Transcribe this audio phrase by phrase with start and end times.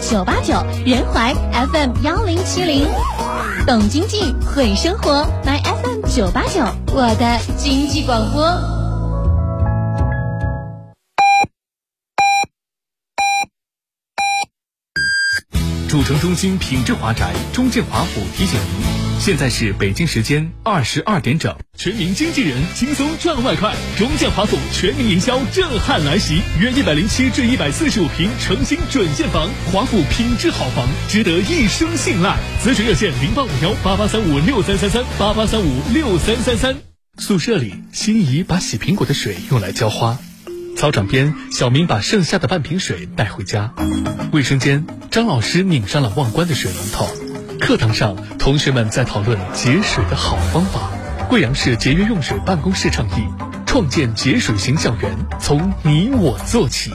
[0.00, 2.86] 九八九，仁怀 FM 幺零七零，
[3.66, 8.79] 懂经济会生活，My FM 九八九，我的经济广播。
[15.90, 18.86] 主城中心品质华宅，中建华府提醒您，
[19.18, 21.52] 现在是北京时间二十二点整。
[21.76, 23.74] 全民经纪人，轻松赚外快。
[23.98, 32.38] 中建华府全民营销震撼来袭，约一百零七至一百四十五平诚心准现房，华府品质好房，值得一生信赖。
[32.62, 36.76] 咨询热线零八五幺八八三五六三三三八八三五六三三三。
[37.18, 40.16] 宿舍里，心仪把洗苹果的水用来浇花。
[40.80, 43.74] 操场边，小明把剩下的半瓶水带回家。
[44.32, 47.06] 卫生间，张老师拧上了忘关的水龙头。
[47.60, 50.90] 课堂上，同学们在讨论节水的好方法。
[51.28, 53.28] 贵阳市节约用水办公室倡议，
[53.66, 56.90] 创建节水型校园，从你我做起。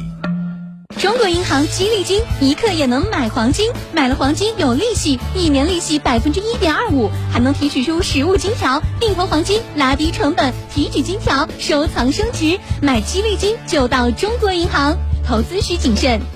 [0.98, 12.58] 中国银行激励金，一刻也能买黄金，买了黄金有利息，一年利息百分之一点二五，还能提取出实物金条，定投黄金，拉低成本，提取金条，收藏升值。
[12.82, 14.98] 买激励金就到中国银行，
[15.28, 16.35] 投资需谨慎。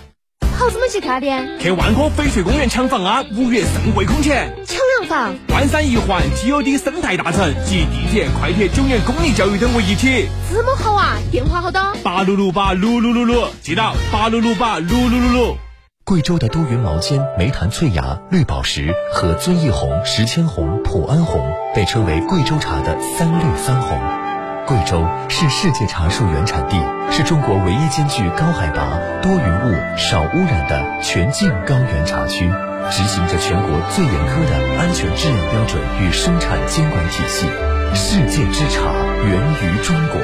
[0.60, 1.28] 好，怎么去看的？
[1.58, 3.24] 去万科翡翠公园抢房啊！
[3.38, 5.34] 五月盛会空前，抢洋房。
[5.48, 10.28] 万山一环 TOD 生态大城集地铁、快铁、九年公立教育等为一体。
[10.54, 11.16] 这么好啊！
[11.32, 11.82] 电话好多？
[12.04, 15.58] 八六六八六六六六，记到八六六八六六六六。
[16.04, 24.29] 贵州的多云毛尖、梅潭翠芽、绿宝石和遵义红、石千红、普安红被称为贵州茶的三绿三红。
[24.70, 26.78] 贵州是世界茶树原产地，
[27.10, 32.48] 是中国唯一兼具高海拔、多云雾、少污染的全境高原茶区，
[32.92, 37.48] 执行着全国最严苛的安全质量标准与生产监管体系。
[37.96, 38.94] 世界之茶
[39.28, 40.22] 源于中国，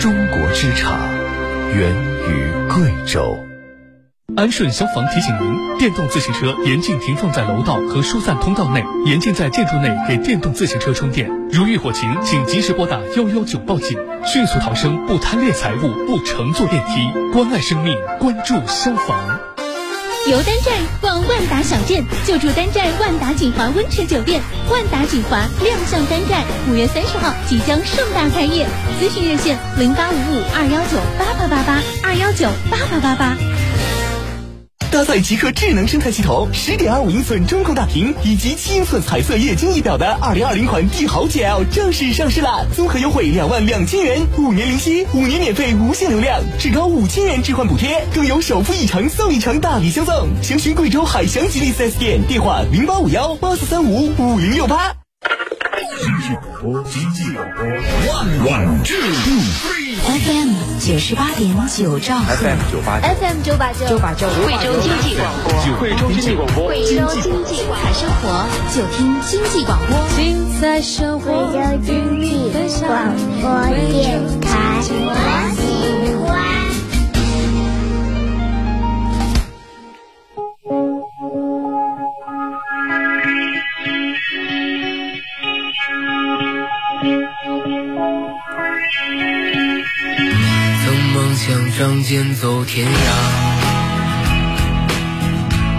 [0.00, 0.98] 中国之茶
[1.72, 3.45] 源于贵州。
[4.34, 11.30] 安顺消防提醒您：电动自行车严禁停放在楼道和疏散通道内，严禁在建筑内给电动自行车充电。
[11.52, 19.16] 如遇火情，请及时拨打幺幺九报警，迅速逃生，不贪恋财物，不乘坐电梯，关爱生命，关注消防。
[20.28, 24.42] 游丹寨逛万达小镇，就住丹寨万达锦华温泉酒店。
[24.68, 28.66] 万达锦华亮相丹寨，五月三十号即将盛大开业。
[29.00, 33.36] 咨询热线零八五五二幺九八八八八二幺九八八八八。
[34.90, 50.28] 搭载极客智能生态系统、十点二五英寸中控大屏以及七英寸彩色液晶仪表的二零二零款帝豪 GL 正式上市了，综合优惠两万两千元，五年零息，五年免费无限流量，至高五千元置换补贴，更有首付一成送一成大礼相送。
[50.42, 55.05] 详询贵州海翔吉利 4S 店，电话零八五幺八四三五五零六八。
[55.98, 58.94] 经济广播，经济广播，one one two
[60.06, 60.50] FM
[60.80, 64.12] 九十八点九兆赫，FM 九八，FM 九八九九八。
[64.14, 65.48] 九，贵州经济广播，
[65.78, 72.28] 贵州经济广播，贵州经济彩生活，就听经济广播，精彩生活，贵州经济
[72.86, 73.44] 广播
[73.90, 74.46] 电台，
[90.84, 92.90] 曾梦想仗剑走天涯，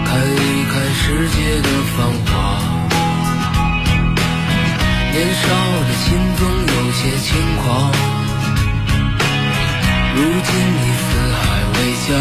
[0.04, 1.96] 看一看世界的繁
[2.26, 2.30] 华。
[5.12, 5.42] 年少
[5.80, 7.66] 的心总有些轻狂，
[10.14, 11.40] 如今你四海
[11.72, 11.76] 为
[12.06, 12.12] 家。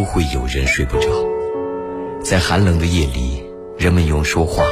[0.00, 1.10] 都会有人睡不着，
[2.22, 3.44] 在寒冷的夜里，
[3.76, 4.62] 人们用说话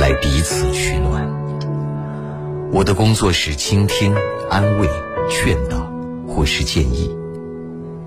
[0.00, 1.30] 来彼此取暖。
[2.72, 4.14] 我的工作是倾听、
[4.48, 4.88] 安慰、
[5.28, 5.92] 劝导
[6.26, 7.14] 或是建议。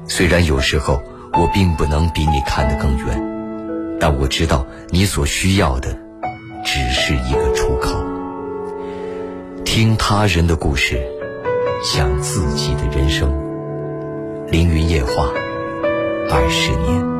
[0.07, 1.03] 虽然有时候
[1.33, 5.95] 我并不能比你看得更远，但我知道你所需要的
[6.63, 7.95] 只是一个出口。
[9.63, 10.99] 听他人的故事，
[11.83, 13.31] 想自己的人生。
[14.49, 15.29] 凌云夜话，
[16.29, 17.14] 二十年。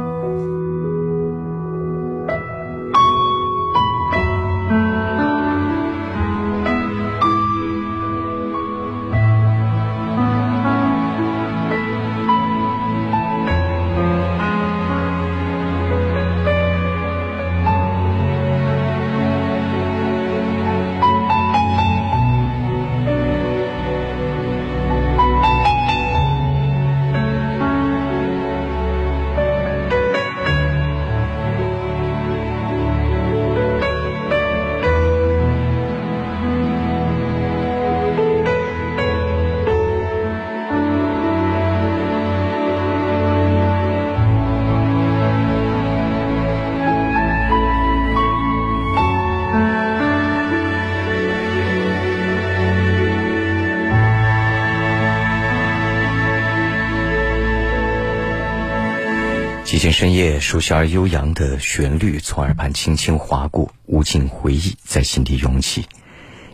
[59.98, 65.86] 深夜，熟悉而悠扬的旋律从耳畔轻轻划过，无尽回忆在心底涌起。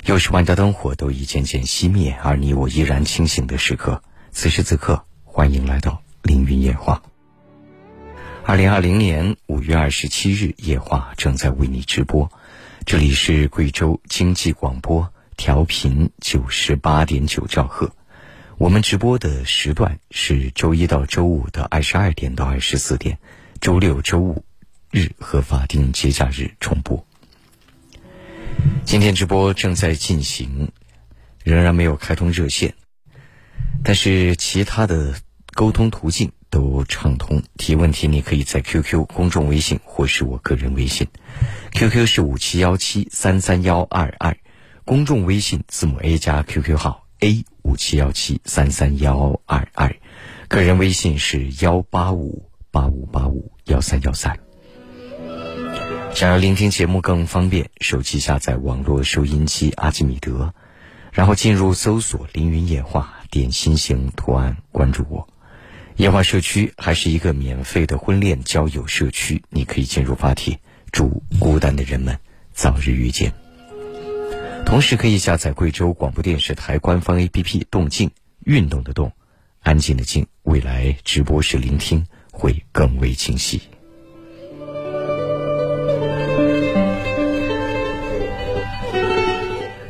[0.05, 4.03] 又是万家灯火都一渐渐熄灭，而你我依然清醒的时刻。
[4.29, 7.01] 此时此刻，欢迎来到凌云夜话。
[8.45, 12.31] 二零二零年五月二十七日，夜话正在为你直播。
[12.85, 17.91] 这里是贵州经济广播，调频九十八点九兆赫。
[18.61, 23.17] 我们直播的时段是周一到周五的二十二点到二十四点，
[23.59, 24.45] 周六、周五
[24.91, 27.03] 日和法定节假日重播。
[28.85, 30.71] 今天直播正在进行，
[31.43, 32.75] 仍然没有开通热线，
[33.83, 35.15] 但是其他的
[35.55, 37.41] 沟通途径都畅通。
[37.57, 41.07] 提问题你可以在 QQ 公众微信或是我个人微信
[41.71, 44.37] ，QQ 是五七幺七三三幺二二，
[44.85, 49.95] 公众微信字母 A 加 QQ 号 a 五七幺七三三幺二二，
[50.47, 54.39] 个人微信是幺八五八五八五幺三幺三。
[56.15, 60.55] 想要聆听节目更方便，手机下载网络收音机阿基米德，
[61.11, 65.27] 然后进入搜索“凌云夜话”，点心形图案关注我。
[65.97, 70.59] 夜话社区还是一个免费的婚恋交友社区，你可以进入发帖，
[70.91, 72.17] 祝孤单的人们
[72.51, 73.40] 早日遇见。
[74.71, 78.09] 同时可以下载贵州广播电视台官方 APP“ 动静”，
[78.45, 79.11] 运动的动，
[79.59, 83.61] 安静的静，未来直播时聆听会更为清晰。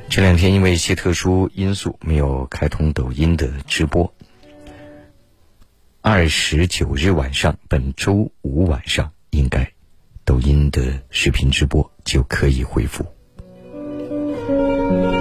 [0.09, 4.11] 这两天因为一些特殊因素，没有开通抖音的直播。
[6.01, 9.71] 二十九日晚上，本周五晚上，应该
[10.25, 13.05] 抖音的视频直播就可以恢复。
[14.91, 15.20] Thank you.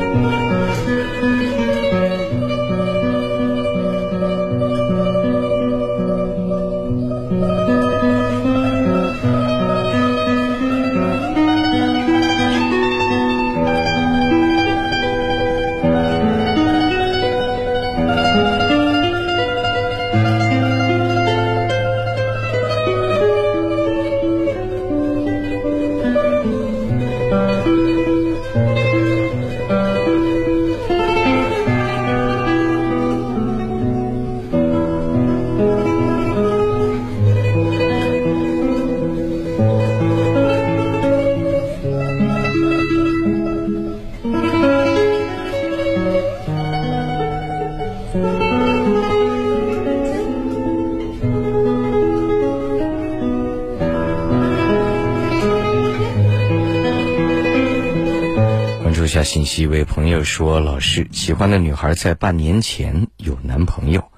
[59.20, 64.10] 下信息，一位朋友说：“老师喜欢的女孩在半年前有男朋友，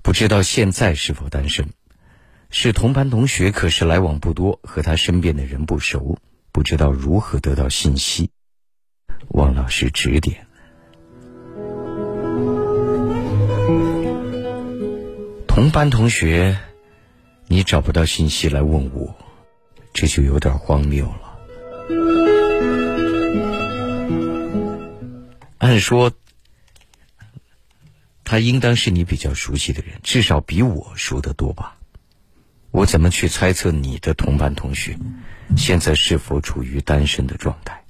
[0.00, 1.68] 不知道现在是否单身。
[2.48, 6.16] 是同班同学，可是来往不多，和他身边的人不熟，
[6.52, 8.30] 不知道如何得到信息。
[9.28, 10.46] 望老师指点。
[15.46, 16.56] 同班同学，
[17.46, 19.14] 你找不到信息来问我，
[19.92, 22.19] 这就有点荒谬了。”
[25.70, 26.10] 按说，
[28.24, 31.76] 他应当是你比较熟悉的人，至少比我熟得多吧？
[32.72, 34.98] 我怎么去猜测你的同班同学
[35.56, 37.84] 现在是否处于单身的状态？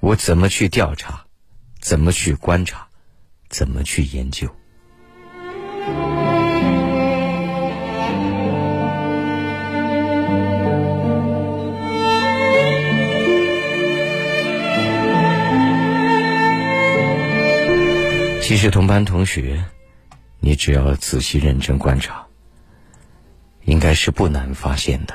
[0.00, 1.26] 我怎么去调查？
[1.82, 2.88] 怎么去观察？
[3.50, 4.48] 怎么去研究？
[18.42, 19.64] 其实同班同学，
[20.40, 22.26] 你只要仔细认真观察，
[23.64, 25.14] 应该是不难发现的。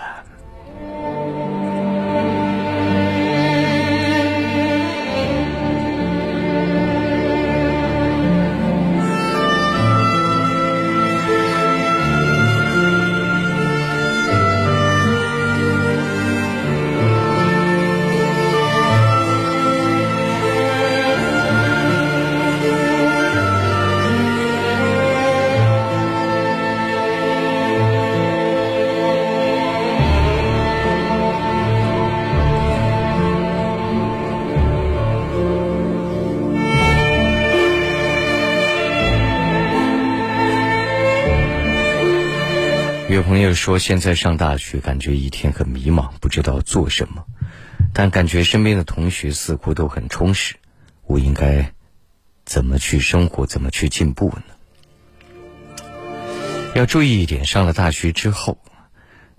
[43.68, 47.26] 说，现在上大学，感觉一天很迷茫，不知道做什么，
[47.92, 50.56] 但感觉身边的同学似乎都很充实。
[51.06, 51.74] 我应该
[52.46, 55.84] 怎么去生活，怎么去进步呢？
[56.76, 58.58] 要注意一点，上了大学之后，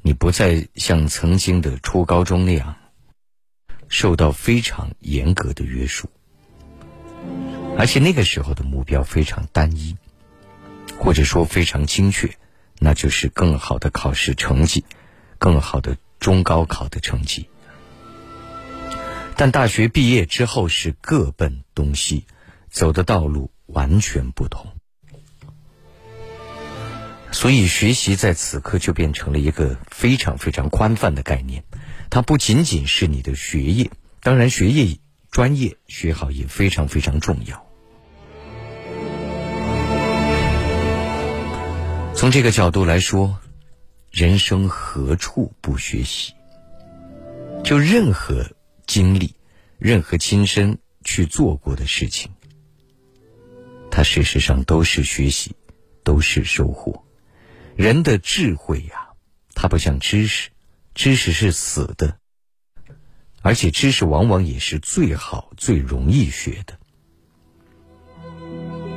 [0.02, 2.76] 你不再像曾经的初高中那样
[3.88, 6.10] 受到非常严格的约束，
[7.78, 9.96] 而且那个时候的目标非常单一，
[10.98, 12.36] 或者说非常精确。
[12.80, 14.84] 那就是更好的考试成绩，
[15.38, 17.48] 更好的中高考的成绩。
[19.36, 22.26] 但大学毕业之后是各奔东西，
[22.70, 24.72] 走的道路完全不同。
[27.30, 31.62] 所以学习在此刻就变成了一个非常非常宽泛的概念，
[32.10, 33.90] 它不仅仅是你的学业，
[34.22, 34.98] 当然学业
[35.30, 37.67] 专业学好也非常非常重要。
[42.18, 43.38] 从这个角度来说，
[44.10, 46.34] 人生何处不学习？
[47.62, 48.44] 就任何
[48.88, 49.36] 经历、
[49.78, 52.32] 任何亲身去做过的事情，
[53.92, 55.54] 它事实上都是学习，
[56.02, 57.04] 都是收获。
[57.76, 59.10] 人的智慧呀，
[59.54, 60.50] 它不像知识，
[60.96, 62.18] 知识是死的，
[63.42, 66.76] 而且知识往往也是最好、最容易学的。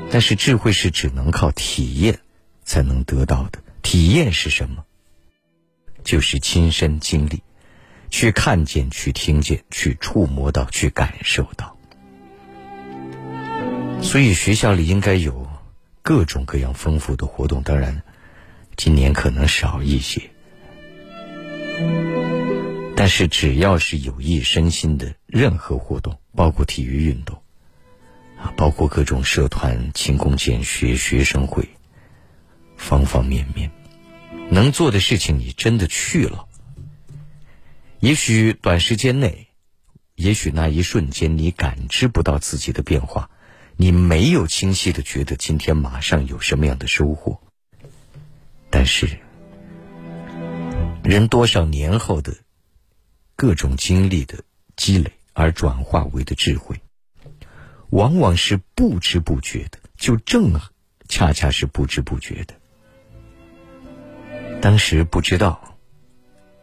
[0.09, 2.19] 但是智慧是只能靠体验
[2.71, 3.59] 才能得到的。
[3.81, 4.85] 体验是什么？
[6.05, 7.43] 就是亲身经历，
[8.09, 11.77] 去看见、去听见、去触摸到、去感受到。
[14.01, 15.49] 所以学校里应该有
[16.01, 18.03] 各种各样丰富的活动，当然，
[18.77, 20.21] 今年可能少一些。
[22.95, 27.43] 但是只要是有益身心的任何活动，包括体育运动，
[28.39, 31.67] 啊，包括各种社团、勤工俭学、学生会，
[32.81, 33.71] 方方面面，
[34.49, 36.47] 能做的事情你真的去了，
[37.99, 39.47] 也许短时间内，
[40.15, 43.29] 也许那一瞬间你感知不到自己的变化。
[43.77, 47.41] 你没有清晰的觉得今天马上有什么样的收获，
[48.69, 49.17] 但是
[51.03, 52.35] 人多少年后的
[53.35, 54.43] 各种经历的
[54.75, 56.79] 积累而转化为的智慧，
[57.89, 60.59] 往往是不知不觉的，就正
[61.07, 62.60] 恰恰是不知不觉的。
[64.61, 65.77] 当时不知道，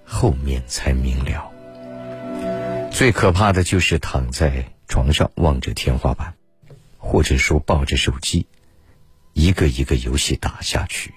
[0.04, 1.50] 后面才明了。
[2.90, 6.34] 最可怕的就是躺在床上望着天花板。
[7.00, 8.46] 或者说抱着手机，
[9.32, 11.14] 一个一个游戏打下去，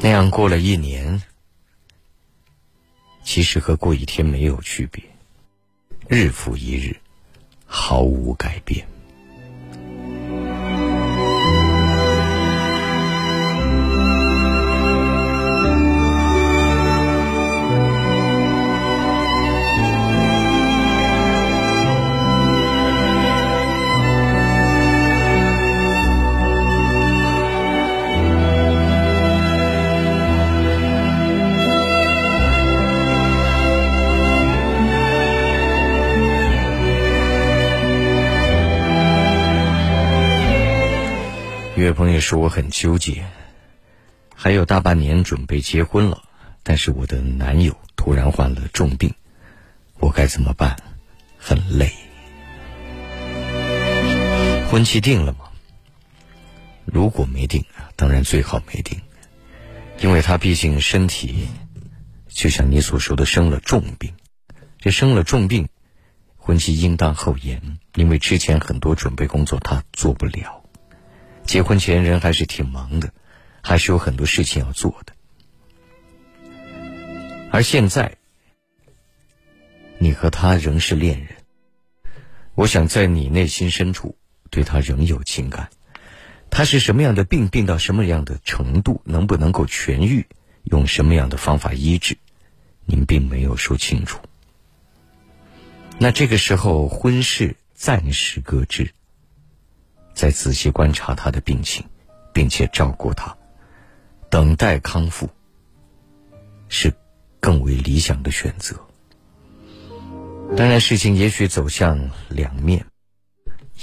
[0.00, 1.20] 那样过了一年，
[3.24, 5.02] 其实和过一天没有区别，
[6.08, 6.96] 日复一日，
[7.66, 8.86] 毫无改变。
[41.82, 43.24] 一位朋友说我很纠结，
[44.36, 46.22] 还有大半年准备结婚了，
[46.62, 49.12] 但是我的男友突然患了重病，
[49.98, 50.76] 我该怎么办？
[51.38, 51.90] 很累。
[54.70, 55.50] 婚期定了吗？
[56.84, 57.64] 如果没定，
[57.96, 59.00] 当然最好没定，
[59.98, 61.48] 因为他毕竟身体
[62.28, 64.14] 就像你所说的生了重病，
[64.78, 65.68] 这生了重病，
[66.36, 70.61] 婚期应当后延，因为之前很多准备工作他做不了。
[71.44, 73.12] 结婚前人还是挺忙的，
[73.62, 75.12] 还是有很多事情要做的。
[77.50, 78.16] 而现在，
[79.98, 81.28] 你和他仍是恋人，
[82.54, 84.16] 我想在你内心深处
[84.50, 85.68] 对他仍有情感。
[86.48, 90.26] 他是什么样的病，病到什么样的程度，能不能够痊愈，
[90.64, 92.16] 用什么样的方法医治，
[92.86, 94.20] 您并没有说清楚。
[95.98, 98.92] 那这个时候，婚事暂时搁置。
[100.14, 101.84] 再仔细观察他的病情，
[102.32, 103.36] 并且照顾他，
[104.30, 105.28] 等待康复，
[106.68, 106.92] 是
[107.40, 108.76] 更为理想的选择。
[110.56, 112.84] 当然，事情也许走向两面，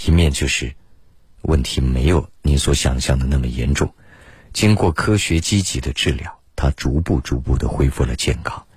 [0.06, 0.74] 一面就是
[1.42, 3.94] 问题没有你所想象的那么严重，
[4.54, 8.68] 经过科学积极的治疗，他逐步逐步的恢复了健康，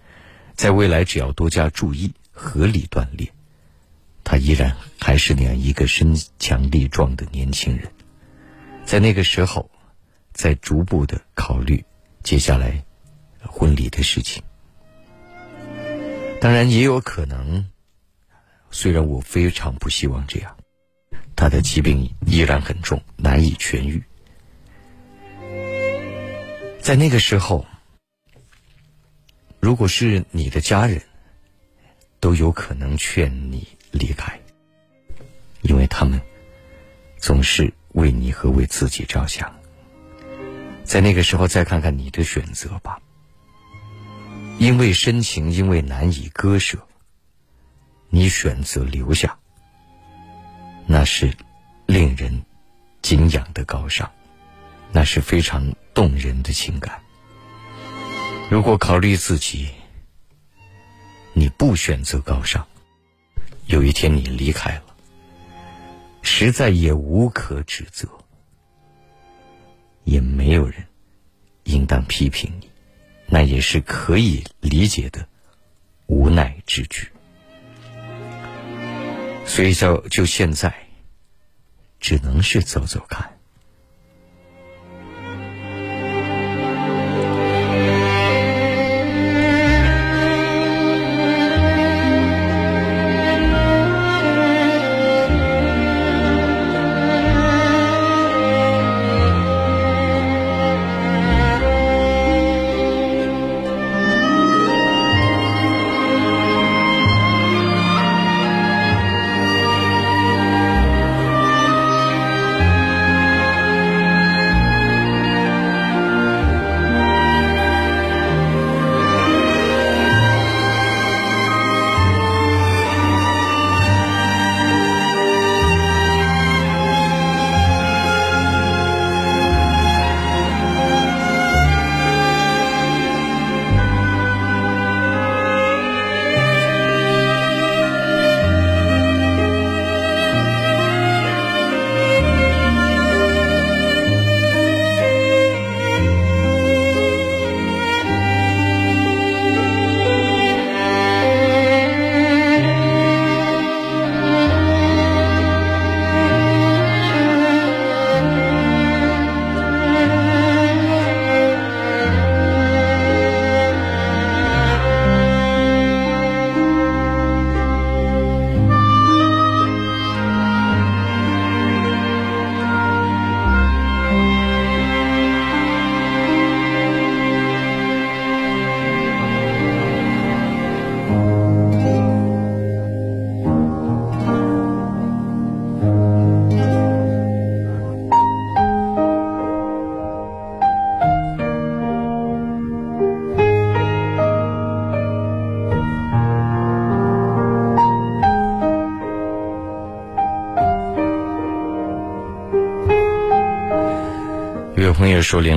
[0.55, 3.31] 在未来只要多加注意，合理锻炼。
[4.33, 7.93] 他依然还是那样一个身强力壮的年轻人，
[8.83, 9.71] 在那个时候，
[10.33, 11.85] 在逐步的考虑
[12.23, 12.83] 接下来
[13.43, 14.43] 婚礼的事情。
[16.41, 17.69] 当然，也有可能，
[18.71, 20.57] 虽然我非常不希望这样，
[21.37, 24.03] 他的疾病依然很重，难以痊愈。
[26.81, 27.67] 在那个时候，
[29.61, 31.03] 如果是你的家人，
[32.19, 33.69] 都有可能劝你。
[33.93, 34.41] 离开，
[35.61, 36.21] 因为他们
[37.19, 39.55] 总是为你和为自己着想。
[40.83, 42.99] 在那个时候，再看看你的选择吧。
[44.59, 46.79] 因为深情，因为难以割舍，
[48.11, 49.39] 你选择留下，
[50.87, 51.33] 那是
[51.87, 52.45] 令人
[53.01, 54.11] 敬仰的高尚，
[54.93, 57.01] 那是非常动人的情感。
[58.51, 59.71] 如果考虑自己，
[61.33, 62.67] 你不选择高尚。
[63.67, 64.83] 有一天你离开了，
[66.23, 68.09] 实在也无可指责，
[70.05, 70.85] 也没有人
[71.65, 72.71] 应当批评你，
[73.27, 75.27] 那也是可以理解的
[76.07, 77.09] 无奈之举。
[79.47, 80.75] 所以，就就现在，
[81.99, 83.39] 只能是走走看。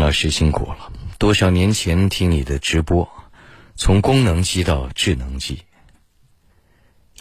[0.05, 3.09] 老师辛苦了，多少年前听你的直播，
[3.75, 5.63] 从功能机到智能机，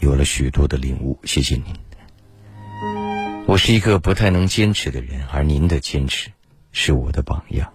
[0.01, 1.19] 有了许多的领悟。
[1.23, 1.65] 谢谢您。
[3.47, 6.29] 我是一个不太能坚持的人，而您的坚持
[6.71, 7.73] 是我的榜样。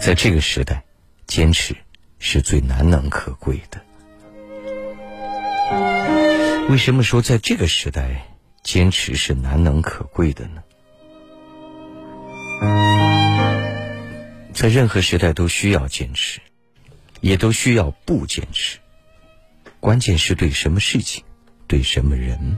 [0.00, 0.82] 在这个时代，
[1.26, 1.76] 坚持
[2.18, 3.78] 是最难能可贵的。
[6.70, 8.26] 为什么说在这个时代，
[8.64, 10.62] 坚持是难能可贵的呢？”
[14.62, 16.40] 在任何时代都需要坚持，
[17.20, 18.78] 也都需要不坚持。
[19.80, 21.24] 关键是对什么事情，
[21.66, 22.56] 对什么人。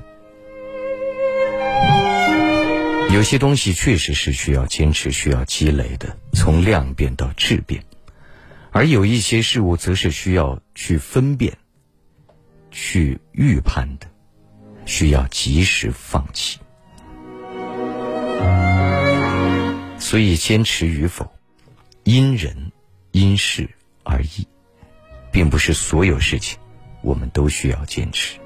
[3.10, 7.80] 有些东西确实是需要坚持、需要积累的，从量变到质变；
[8.70, 11.56] 而有一些事物，则是需要去分辨、
[12.70, 14.06] 去预判的，
[14.84, 16.58] 需要及时放弃。
[19.98, 21.32] 所以，坚持与否，
[22.04, 22.70] 因人
[23.12, 23.66] 因事
[24.02, 24.46] 而异，
[25.32, 26.58] 并不是所有事情
[27.02, 28.38] 我们都需要坚持。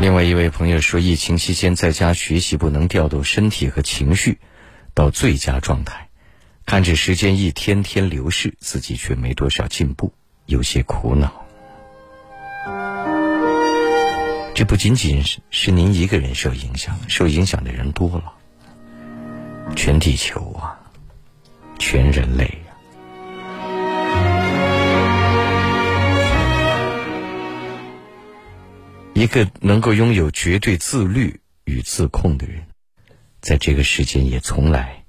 [0.00, 4.38] 另外一位朋友说，疫情期间在家学习，不能调动身体和情绪
[4.92, 6.10] 到最佳状态。
[6.66, 10.12] 看着时间一天天流逝，自己却没多少进步，
[10.52, 11.32] 有些苦恼。
[14.54, 18.34] 这不仅仅是是您一个人受影响，受影响的人多了，
[19.74, 20.78] 全地球啊，
[21.78, 22.52] 全人类呀。
[29.14, 32.62] 一个能够拥有绝对自律与自控的人，
[33.40, 35.02] 在这个世间也从来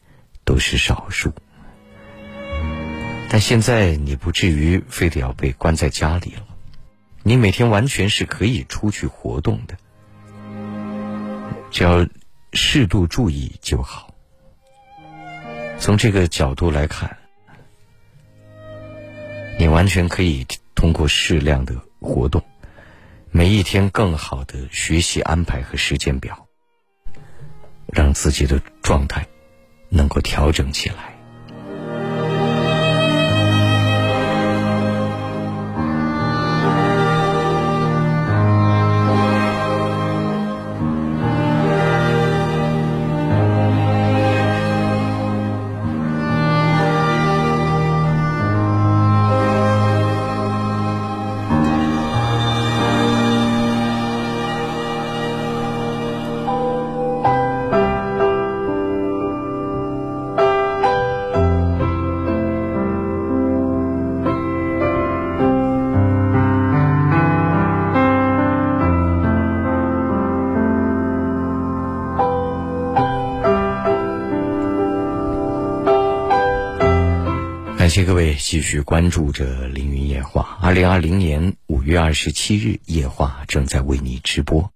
[0.45, 1.34] 都是少数。
[3.34, 6.46] 但现在你不至于非得要被关在家里了，
[7.24, 9.76] 你每天完全是可以出去活动的，
[11.72, 12.08] 只要
[12.52, 14.13] 适度注意就好。
[15.80, 17.17] 从这个角度来看，
[19.58, 22.43] 你完全可以通过适量的活动，
[23.32, 26.48] 每一天更好的学习安排和时间表，
[27.88, 29.26] 让自己的状态
[29.89, 31.12] 能够调整起来。
[78.54, 80.60] 继续关注着凌云夜话。
[80.62, 84.72] 二零二零年五月二十七日，夜话正在为你直播。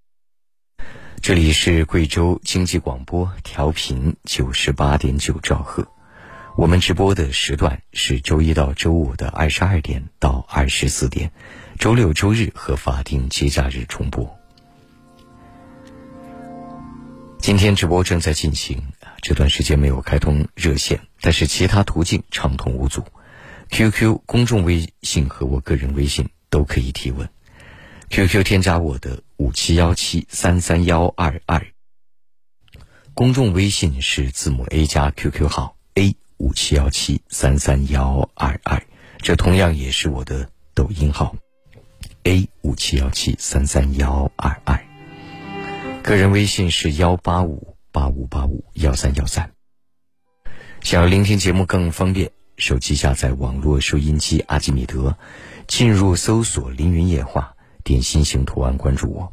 [1.21, 5.87] 这里是贵州经济广播，调频九十八点九兆赫。
[6.55, 11.31] 我们直播的时段是周一到周五的二十二点到二十四点，
[11.77, 14.35] 周六、周日和法定节假日重播。
[17.37, 18.81] 今天直播正在进行，
[19.21, 23.03] 这段时间没有开通热线，但是其他途径畅通无阻。
[23.69, 27.29] QQ 公众微信和我个人微信都可以提问。
[28.09, 31.67] QQ 添加我的五七幺七三三幺二二，
[33.13, 38.81] 公众微信是字母 A 加 QQ 号 A 五七幺七三三幺二二，
[39.17, 41.35] 这同样也是我的抖音号
[42.23, 44.81] A 五七幺七三三幺二二。
[46.01, 49.51] 个人微信是幺八五八五八五幺三幺三。
[50.81, 55.15] 想要聆听节目更方便，手机下载网络收音机阿基米德，
[55.67, 59.31] 进入搜索“凌云夜话”，点心形图案关注我。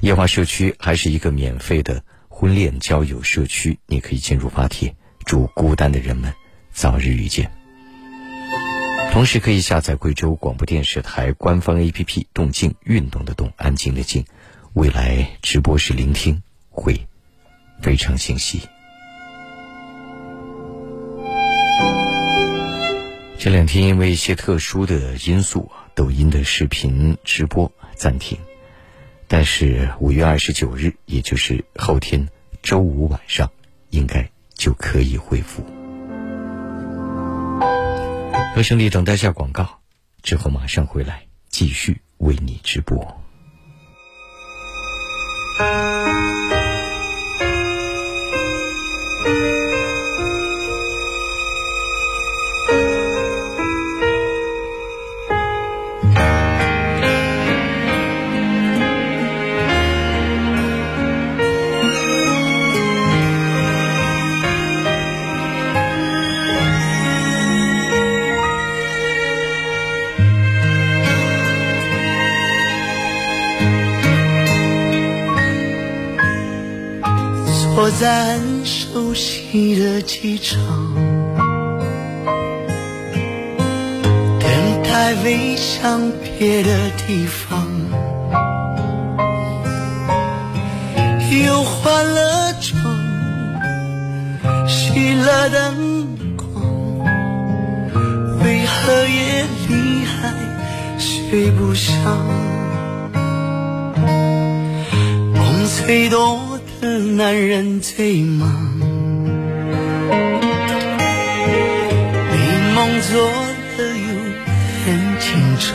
[0.00, 6.32] 夜话社区还是一个免费的婚恋交友社区，你可以进入发帖，祝孤单的人们
[6.72, 7.50] 早日遇见。
[9.12, 14.24] 同时可以下载贵州广播电视台官方 APP“ 动静运动的动，安静的静”。
[14.74, 17.06] 未来直播时聆听会
[17.82, 18.60] 非常清晰。
[23.38, 28.36] 这两天因为一些特殊的因素啊，抖音的视频直播暂停，
[29.28, 32.28] 但是五月二十九日，也就是后天
[32.62, 33.48] 周五晚上，
[33.90, 35.64] 应该就可以恢复。
[38.56, 39.78] 和兄弟等待下广告，
[40.20, 43.22] 之后马上回来继续为你直播。
[80.20, 80.58] 机场，
[84.40, 87.64] 等待飞向别的地方，
[91.46, 92.82] 又换了妆，
[94.66, 96.64] 熄了灯光，
[98.42, 101.94] 为何夜里还睡不香？
[105.32, 106.58] 梦最多。
[106.80, 108.67] 的男人最忙，
[113.10, 113.16] 做
[113.78, 114.08] 的又
[114.84, 114.86] 很
[115.18, 115.66] 紧张，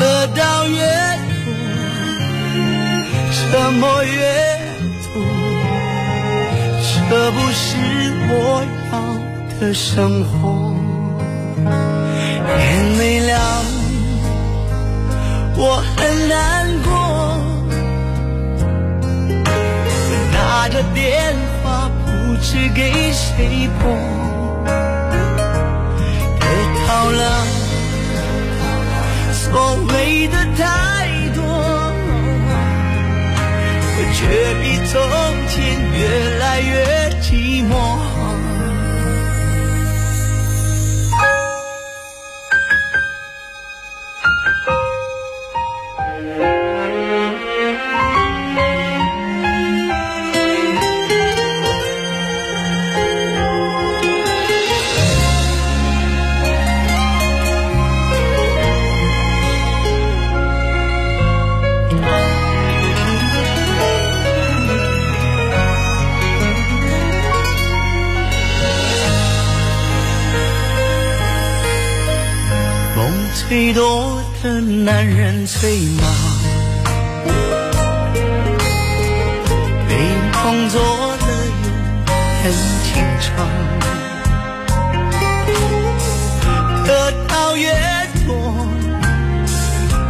[0.00, 0.80] 得到越
[1.44, 1.46] 多，
[3.52, 4.10] 折磨越
[5.12, 5.14] 多，
[7.10, 7.76] 这不是
[8.30, 8.32] 我
[8.90, 8.92] 要
[9.60, 10.74] 的生活。
[12.46, 12.58] 天
[12.96, 13.38] 没亮，
[15.58, 15.60] 我
[15.98, 16.34] 很难
[16.82, 16.90] 过。
[20.32, 21.36] 拿着电
[22.48, 23.90] 是给谁拨，
[26.38, 26.46] 得
[26.86, 27.44] 到了
[29.32, 30.62] 所谓的太
[31.34, 31.42] 多，
[33.96, 34.18] 我却
[34.62, 34.94] 比从
[35.48, 35.54] 前
[35.98, 35.98] 越
[36.38, 37.95] 来越寂寞。
[73.58, 76.04] 最多的男人最忙，
[79.88, 79.96] 被
[80.44, 80.78] 梦做
[81.16, 81.26] 的
[81.62, 81.68] 又
[82.42, 82.52] 很
[82.84, 82.92] 紧
[83.22, 83.32] 张，
[86.84, 87.72] 得到越
[88.26, 88.28] 多，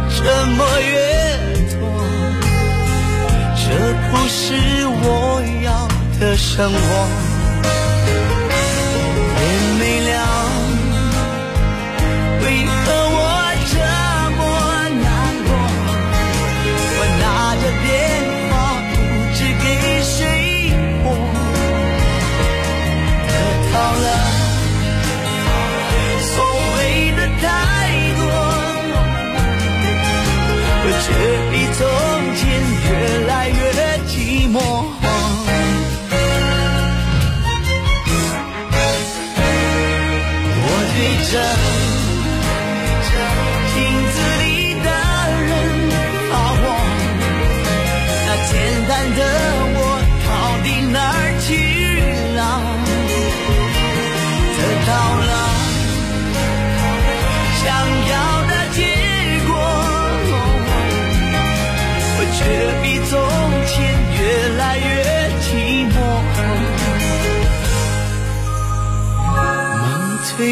[0.09, 0.17] 折
[0.57, 0.91] 磨越
[1.71, 1.81] 多，
[3.55, 3.63] 这
[4.11, 4.43] 不是
[5.05, 5.07] 我
[5.63, 5.87] 要
[6.19, 7.26] 的生活。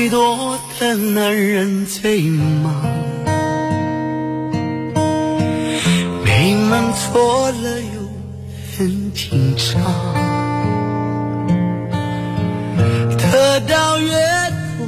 [0.10, 2.74] 多的男人最忙，
[6.24, 8.10] 没梦错了又
[8.78, 9.82] 很紧张。
[13.18, 14.12] 得到越
[14.78, 14.86] 多，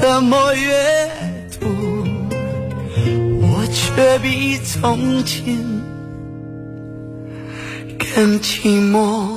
[0.00, 1.10] 折磨越
[1.60, 1.68] 多，
[3.40, 5.56] 我却比从前
[7.98, 9.31] 更寂寞。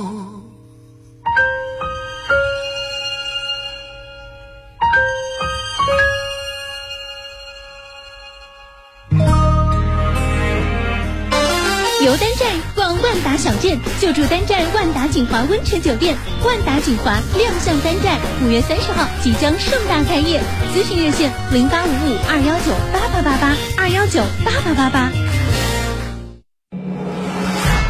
[13.82, 16.14] 镇，就住丹寨万达锦华温泉酒店。
[16.44, 20.40] 万达锦华亮相丹寨，五月三十号即将盛大开业。
[20.74, 25.10] 咨询热线零八五五二幺九八八八八二幺九八八八八。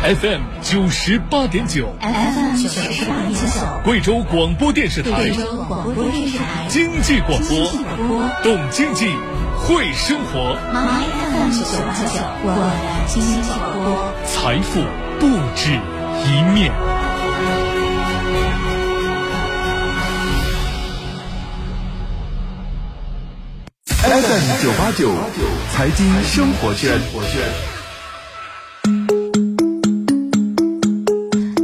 [0.07, 7.57] FM 九十八点九 FM 九十八点九，贵州广播电视台贵州广播电视台经济广播
[8.45, 9.07] 懂经济，
[9.59, 12.71] 会生活 FM 九八九，我的
[13.09, 14.15] 经济广播。
[14.25, 14.81] 财富
[15.19, 15.73] 不止
[16.25, 16.73] 一面。
[24.09, 25.15] FM 九八九
[25.73, 27.01] 财经生活圈。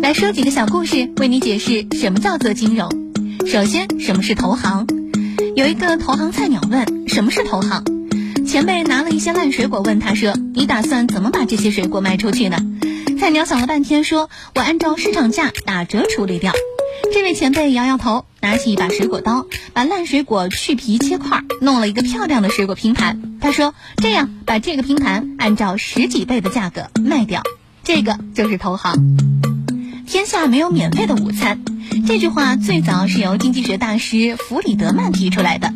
[0.01, 2.88] 来说几个小故事，为你解释什么叫做金融。
[3.47, 4.87] 首先，什么是投行？
[5.57, 7.85] 有一个投行菜鸟问：“什么是投行？”
[8.47, 12.59] 前辈拿了一些烂水果，问他说：“你打算怎么把这些水果卖出去呢？”
[13.23, 16.53] 菜鸟想了半天，说：“我按照市场价打折处理掉。”
[17.15, 23.39] 这位前辈摇摇头，拿起一把水果刀，把烂水果去皮切块，弄了一个漂亮的水果拼盘。
[23.41, 27.45] 他说：“这样把这个拼盘按照十几倍的价格卖掉，
[27.85, 29.17] 这个就是投行。”
[30.05, 31.63] 天下没有免费的午餐，
[32.09, 35.73] 这句话最早是由经济学大师弗里德曼提出来的。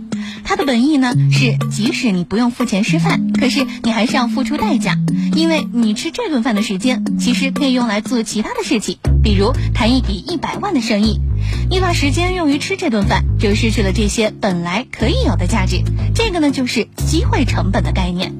[0.48, 4.96] 它的本意呢是，即使你不用付钱吃饭，可是你还是要付出代价，
[5.34, 11.20] 因为你吃这顿饭的时间，其实可以用来做其他的事情，比如谈一笔一百万的生意。
[11.68, 15.82] 你把时间用于吃这顿饭，就失去了这些本来可以有的价值。
[16.14, 18.32] 这个呢，就是机会成本的概念。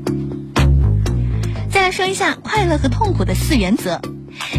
[1.72, 4.00] 再来说一下快乐和痛苦的四原则。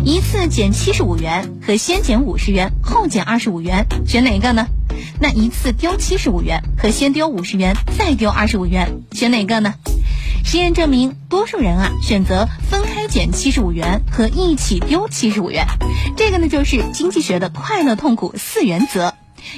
[0.03, 4.67] 一次减七十五元和先减五十元后减二十五元，选哪一个呢？
[5.19, 9.73] 那一次丢七十五元和先丢五十元再丢二十五元，选哪个呢？
[10.45, 15.65] 实验证明，多数人啊选择分开减七十五元和一起丢七十五元。
[16.15, 19.13] 这个呢就是经济学的快乐痛苦四原则：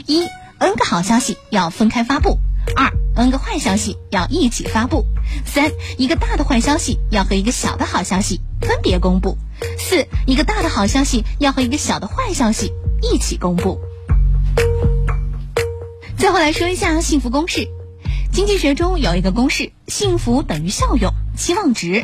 [0.07, 0.25] 一
[0.57, 2.37] ，n 个好消息要分开发布；
[2.75, 5.03] 二，n 个坏消息要一起发布；
[5.45, 9.37] 三，一个大的坏消息要和一个小的好消息分别公布。
[9.77, 13.79] 四，一个大的好消息要和一个小的坏消息一起公布。
[16.19, 17.69] 最后来说一下幸福公式，
[18.33, 22.03] 经济学中有一个公式：幸福等于效用期望值。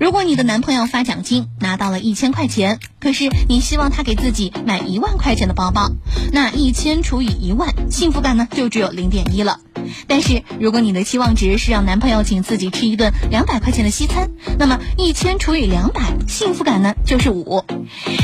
[0.00, 5.90] 如果你的男朋友发奖金拿到了一千块钱，可是你希望他给自己买一万块钱的包包，
[6.32, 9.60] 那一千除以一万，幸福感呢就只有零点一了。
[10.06, 17.62] 但是如果你的期望值是让男朋友请自己吃一顿两百块钱的西餐，那么一千除以两百，幸福感呢就是五。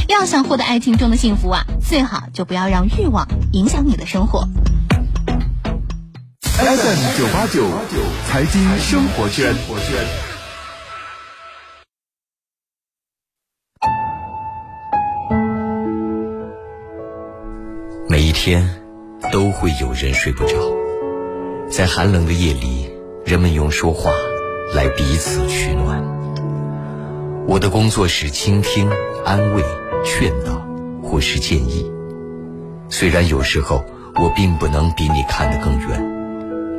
[0.08, 4.48] 要想获得爱情中的幸福啊，最好就不要让欲望影响你的生活。
[6.58, 7.64] FM 九八九
[8.26, 9.54] 财经生活圈。
[18.08, 18.68] 每一天
[19.30, 20.56] 都会有人睡不着，
[21.70, 22.90] 在寒冷的夜里，
[23.24, 24.10] 人们用说话
[24.74, 26.02] 来彼此取暖。
[27.46, 28.90] 我的工作是倾听、
[29.24, 29.62] 安慰、
[30.04, 30.60] 劝导
[31.04, 31.88] 或是建议。
[32.88, 33.84] 虽然有时候
[34.16, 36.17] 我并不能比你看得更远，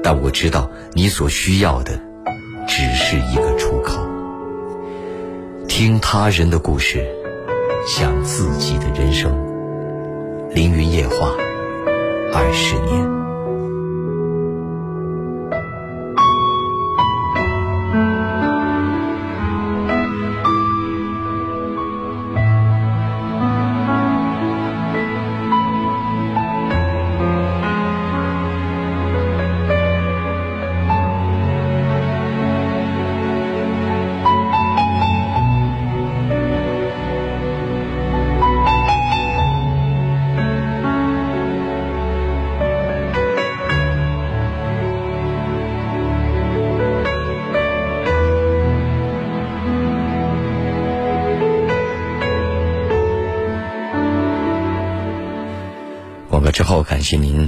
[0.03, 1.99] 但我知道你所需要的
[2.67, 3.99] 只是一个出口。
[5.67, 7.05] 听他人的故事，
[7.87, 9.31] 想自己的人生。
[10.53, 11.29] 凌云夜话，
[12.33, 13.18] 二十年。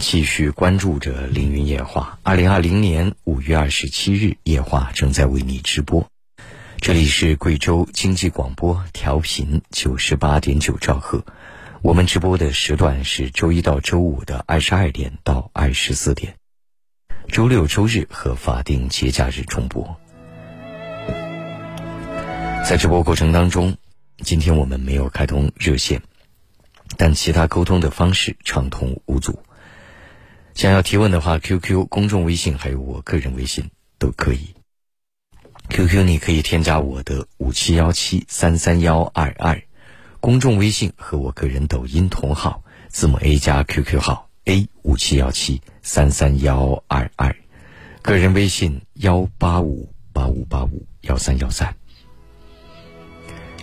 [0.01, 2.17] 继续关注着《凌云夜话》。
[2.23, 6.07] 二零二零年五月二十七日，夜话正在为你直播。
[6.77, 11.23] 这里是贵州经济广播，调频九十八点九兆赫。
[11.83, 16.35] 我们直播的时段是周一到周五的二十二点到二十四点，
[17.27, 19.95] 周六、周日和法定节假日重播。
[22.67, 23.77] 在直播过程当中，
[24.23, 26.01] 今天我们没有开通热线。
[26.97, 29.39] 但其他沟通的方式畅通无阻。
[30.61, 34.53] 想要提问的话，QQ、公众微信还有我个人微信都可以。
[35.69, 39.63] QQ 你可以添加我的五七幺七三三幺二二，
[40.19, 47.35] 公众微信和我个人抖音同号，字母 A 加 QQ 号 A 五七幺七三三幺二二，
[48.03, 51.75] 个人微信幺八五八五八五幺三幺三。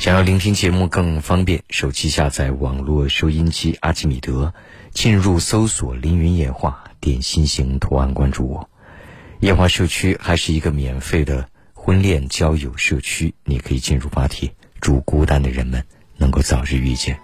[0.01, 4.53] 想要聆听节目更方便，手机下载网络收音机阿基米德，
[4.91, 8.71] 进入搜索“凌云夜话”，点心型图案关注我。
[9.41, 15.85] 夜华社区还是一个免费的婚恋交友社区，你可以进入发帖，祝孤单的人们
[16.17, 17.19] 能够早日遇见。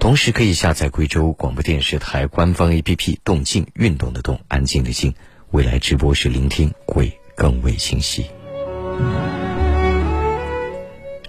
[0.00, 5.14] 同时可以下载贵州广播电视台官方 APP“ 动静运动的动，安静的静”，
[5.50, 8.26] 未来直播时聆听会更为清晰。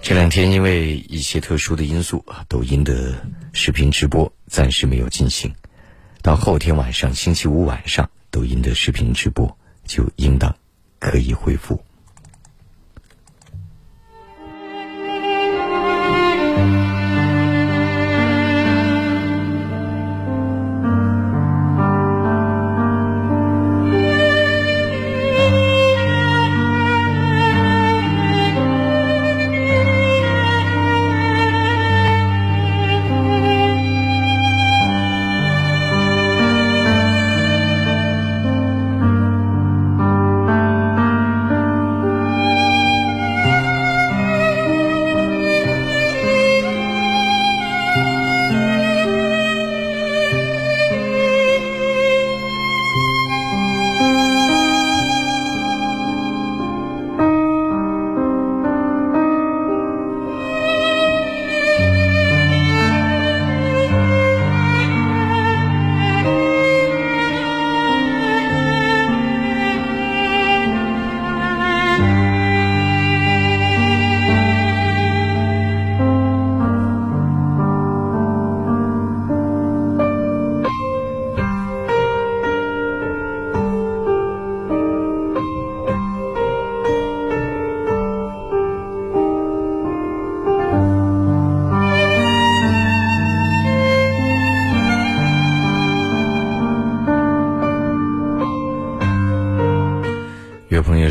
[0.02, 3.14] 这两天因为一些特殊的因素，抖音的
[3.52, 5.52] 视频直播暂时没有进行。
[6.22, 10.56] 到后天晚上，星期五晚上，抖音的视频直播就应当
[10.98, 11.85] 可以恢复。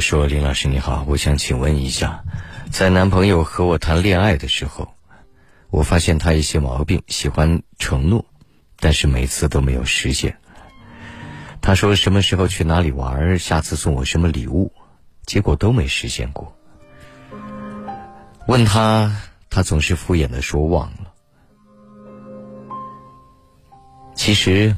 [0.06, 2.24] 说林老师你好，我想请问一下，
[2.70, 4.94] 在男朋友和我谈恋爱的时候，
[5.72, 8.24] 我发现他一些毛病，喜欢承诺，
[8.80, 10.38] 但是每次都没有实现。
[11.60, 14.72] 他说什么时候去哪里玩，下次送我什么礼物，
[15.26, 16.56] 结果都没实现过。
[18.46, 19.12] 问他，
[19.50, 21.12] 他总是敷衍的说忘了。
[24.14, 24.76] 其实，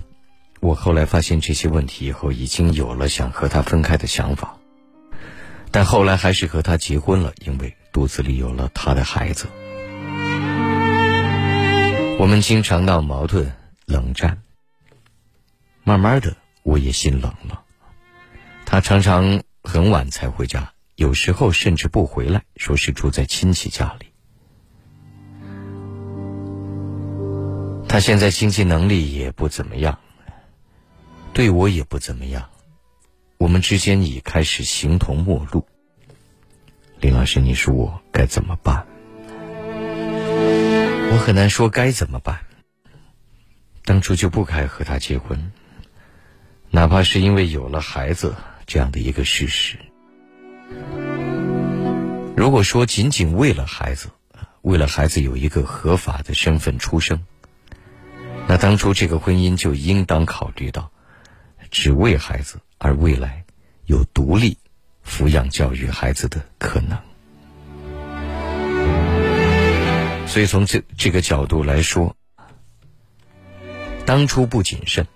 [0.61, 4.56] 我后来发现这些问题以后，已经有了想和他分开的想法。
[5.77, 9.45] 但后来还是和他结婚了，因为肚子里有了他的孩子。
[12.17, 13.53] 我们经常闹矛盾、
[13.85, 14.41] 冷战。
[15.83, 17.61] 慢慢的，我也心冷了。
[18.65, 24.07] 他常常很晚才回家，有时候甚至不回来，说是住在亲戚家里。
[27.87, 29.99] 他现在经济能力也不怎么样，
[31.33, 32.49] 对我也不怎么样。
[33.37, 35.67] 我们之间已开始形同陌路。
[36.99, 38.85] 林老师，你说我该怎么办？
[41.11, 42.39] 我很难说该怎么办。
[43.85, 45.51] 当初就不该和他结婚，
[46.71, 48.35] 哪怕是因为有了孩子
[48.65, 49.77] 这样的一个事实。
[52.35, 54.09] 如果说仅仅为了孩子，
[54.61, 57.23] 为了孩子有一个合法的身份出生，
[58.47, 60.91] 那当初这个婚姻就应当考虑到，
[61.69, 62.59] 只为孩子。
[62.77, 63.43] 而未来
[63.85, 64.57] 有独立
[65.05, 66.97] 抚养教育孩子的可能，
[70.27, 72.15] 所以从这这个角度来说，
[74.05, 75.07] 当初不谨慎，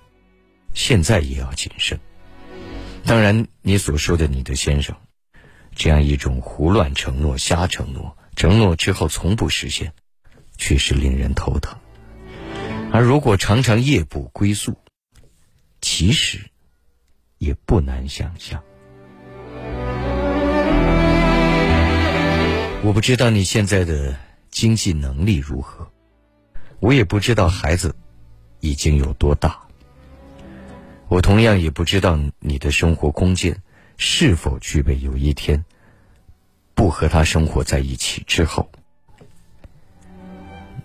[0.74, 2.00] 现在也要谨慎。
[3.06, 4.96] 当然，你所说的你的先生，
[5.76, 9.94] 这样一种胡乱承诺、瞎承诺，承诺之后从不实现，
[10.58, 11.78] 确实令人头疼。
[12.94, 14.78] 而如果常常夜不归宿，
[15.82, 16.51] 其实
[17.42, 18.62] 也不难想象。
[22.84, 24.16] 我不知道你现在的
[24.52, 25.92] 经济能力如何，
[26.80, 27.96] 我也不知道孩子
[28.60, 29.60] 已经有多大，
[31.08, 33.60] 我同样也不知道你的生活空间
[33.98, 35.66] 是否具备有一天
[36.76, 38.70] 不和他生活在一起之后，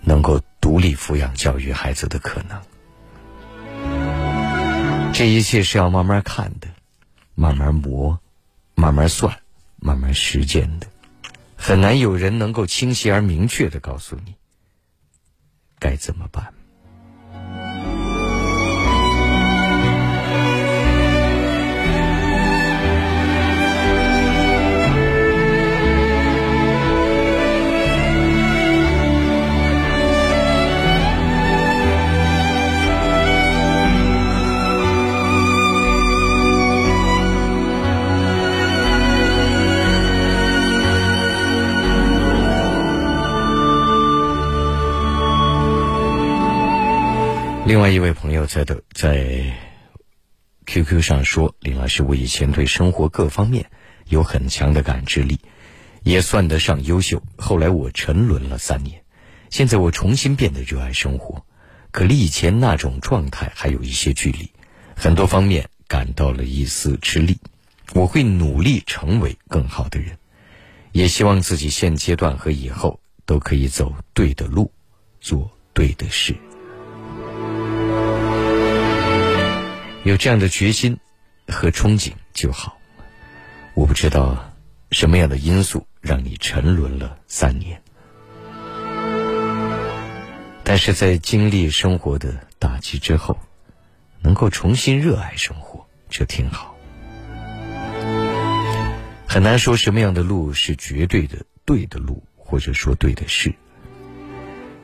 [0.01, 2.59] 能够独立抚养教育孩子的可能。
[5.17, 6.69] 这一切是要慢慢看的，
[7.35, 8.21] 慢慢磨，
[8.75, 9.41] 慢慢算，
[9.77, 10.89] 慢慢实践的。
[11.57, 14.35] 很难有人能够清晰而明确的告诉你
[15.79, 16.53] 该怎么办。
[47.67, 49.53] 另外一位朋友在的在
[50.67, 53.69] QQ 上说：“林老师，我以前对生活各方面
[54.09, 55.41] 有很强的感知力，
[56.05, 57.21] 也算得上优秀。
[57.37, 59.03] 后来我沉沦了三年，
[59.51, 61.45] 现在我重新变得热爱生活，
[61.91, 64.49] 可离以前那种状态还有一些距离，
[64.95, 67.37] 很多方面感到了一丝吃力。
[67.95, 70.17] 我会努力成为更好的人，
[70.93, 74.71] 也希望自己现阶段和以后都可以走对的路，
[75.21, 76.37] 做对的事。”
[80.07, 81.01] 有这样的决心
[81.49, 82.79] 和憧憬就好。
[83.75, 84.55] 我不知道
[84.93, 87.83] 什么样的因素让你沉沦了三年，
[90.63, 93.37] 但是在经历生活的打击之后，
[94.21, 96.77] 能够重新热爱生活，这挺好。
[99.27, 103.53] 很难说什么样的路是绝对的对的路，或者说对的事。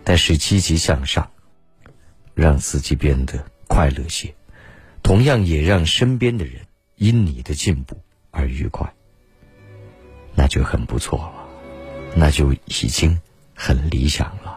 [0.02, 1.30] 但是积极向上，
[2.34, 4.34] 让自己变得快乐些。
[5.03, 6.62] 同样也让身边的人
[6.96, 7.96] 因你的进步
[8.30, 8.92] 而愉快，
[10.34, 11.46] 那就很不错了，
[12.16, 13.20] 那就已经
[13.55, 14.51] 很理想了。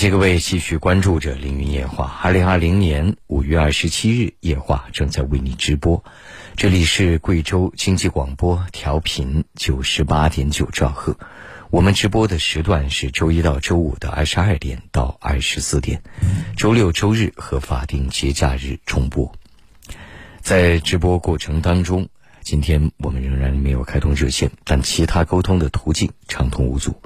[0.00, 2.18] 谢各位继续关注着凌云夜话。
[2.22, 6.02] 二零二零年五月二十七日，夜话正在为你直播。
[6.56, 11.18] 这里是贵州经济广播调频九十八点九兆赫。
[11.68, 16.02] 我们直播的时段是周一到周五的二十二点到二十四点，
[16.56, 19.30] 周六、周日和法定节假日重播。
[20.40, 22.08] 在直播过程当中，
[22.40, 27.02] 今天我们仍然没有开通热线，但其他沟通的途径畅通无阻。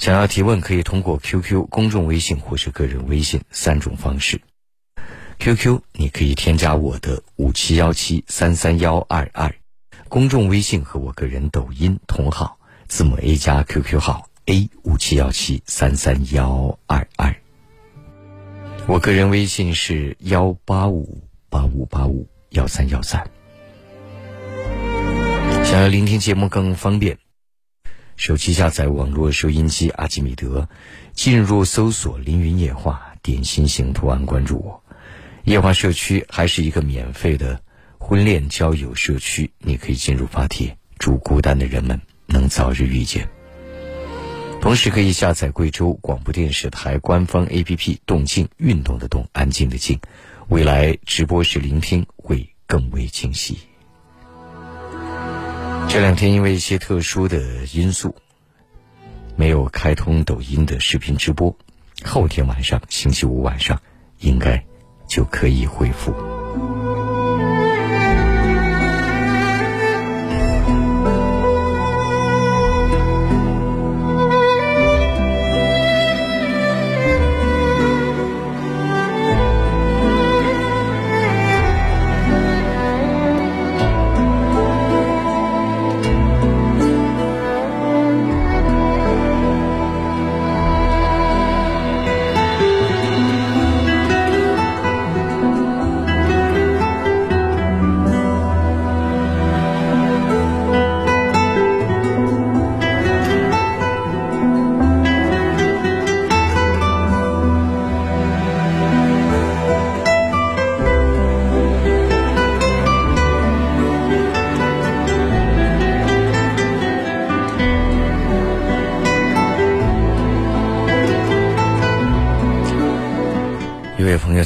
[0.00, 4.40] 想要提问，可以通过 QQ 公众微信或是个人微信三种方式。
[5.38, 9.54] QQ 你可以添加我的五七幺七三三幺二二，
[10.08, 17.36] 公众微信和我个人抖音同号，字母 A 加 QQ 号 A 五七幺七三三幺二二。
[18.86, 23.30] 我个人微信是幺八五八五八五幺三幺三。
[25.62, 27.18] 想要聆听节目更方便，
[28.20, 30.68] 手机下载网络收音机阿基米德，
[31.14, 34.84] 进入搜索“凌云夜话”，点心形图案关注我。
[35.44, 37.62] 夜话社区还是一个免费的
[37.98, 43.26] 婚恋交友社区，你可以进入发帖，祝孤单的人们能早日遇见。
[44.60, 49.98] 同时可以下载贵州广播电视台官方 APP“ 动静运动的动，安静的静”，
[50.48, 53.56] 未来直播时聆听会更为清晰。
[55.88, 57.40] 这两天因为一些特殊的
[57.72, 58.14] 因素，
[59.36, 61.56] 没有开通抖音的视频直播，
[62.04, 63.80] 后天晚上星期五晚上
[64.18, 64.64] 应该
[65.08, 66.14] 就可以恢复。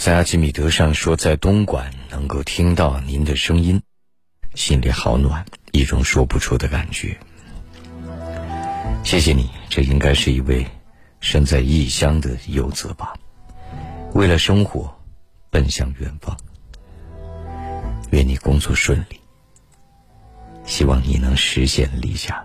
[0.05, 3.81] 在阿基米德上说，在东莞能够听到您的声音，
[4.55, 7.19] 心里好暖，一种说不出的感觉。
[9.03, 10.67] 谢谢你，这应该是一位
[11.21, 13.15] 身在异乡的游子吧？
[14.13, 14.95] 为了生活，
[15.49, 16.37] 奔向远方。
[18.11, 19.19] 愿你工作顺利，
[20.67, 22.44] 希望你能实现理想。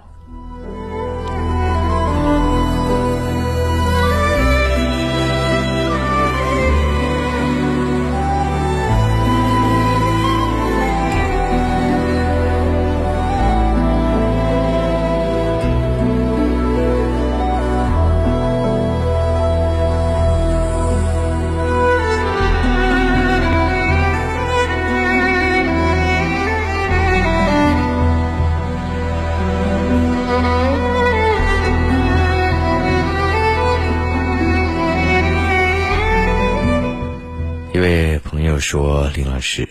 [38.72, 39.68] 说林老师，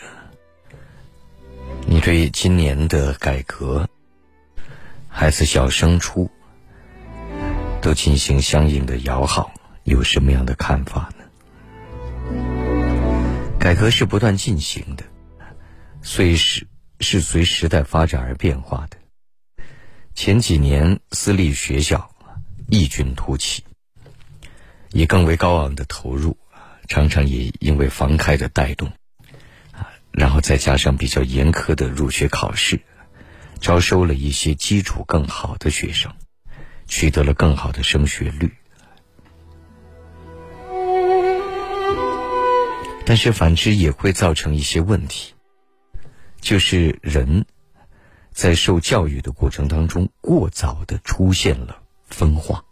[1.87, 3.89] 你对今年的改革、
[5.07, 6.29] 孩子小升初
[7.81, 9.53] 都进行相应的摇号，
[9.85, 11.25] 有什么样的看法呢？
[13.57, 15.05] 改革是不断进行的，
[16.03, 16.67] 随时
[16.99, 18.97] 是随时代发展而变化的。
[20.17, 22.11] 前几年私立学校
[22.69, 23.63] 异军突起，
[24.91, 26.37] 以更为高昂的投入。
[26.89, 28.89] 常常也因为房开的带动，
[29.73, 32.81] 啊，然后再加上比较严苛的入学考试，
[33.61, 36.11] 招收了一些基础更好的学生，
[36.87, 38.51] 取得了更好的升学率。
[43.05, 45.35] 但是反之也会造成一些问题，
[46.41, 47.45] 就是人
[48.33, 52.65] 在受教育的过程当中，过早的出现了分化。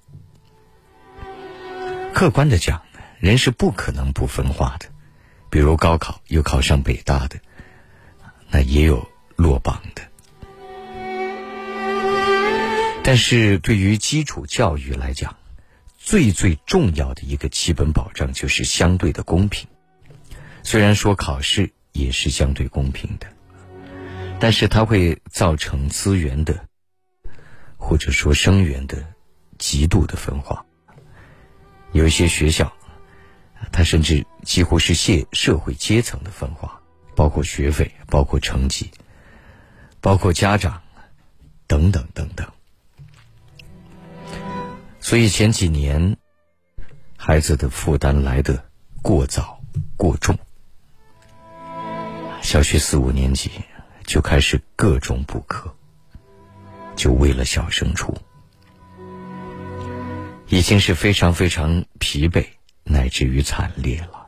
[2.15, 2.86] 客观的讲。
[3.19, 4.87] 人是不可能不分化的，
[5.51, 7.39] 比如高考有考上北大的，
[8.51, 10.03] 那也有落榜的。
[13.03, 15.35] 但是对于基础教育来讲，
[15.97, 19.67] 最最重要的一个基本保障就是相对的公平。
[20.63, 23.27] 虽然说考试也是相对公平的，
[24.39, 26.67] 但是它会造成资源的，
[27.79, 29.03] 或者说生源的
[29.59, 30.67] 极度的分化。
[31.93, 32.71] 有一些学校。
[33.73, 36.81] 他甚至几乎是社社会阶层的分化，
[37.15, 38.91] 包括学费，包括成绩，
[40.01, 40.83] 包括家长，
[41.67, 42.49] 等等等等。
[45.01, 46.17] 所以前几年，
[47.17, 48.65] 孩子的负担来得
[49.03, 49.61] 过早、
[49.97, 50.39] 过重，
[52.43, 53.51] 小学四五年级
[54.05, 55.75] 就开始各种补课，
[56.97, 58.17] 就为了小升初，
[60.49, 62.47] 已经是非常非常疲惫。
[62.87, 64.27] 乃至于惨烈了。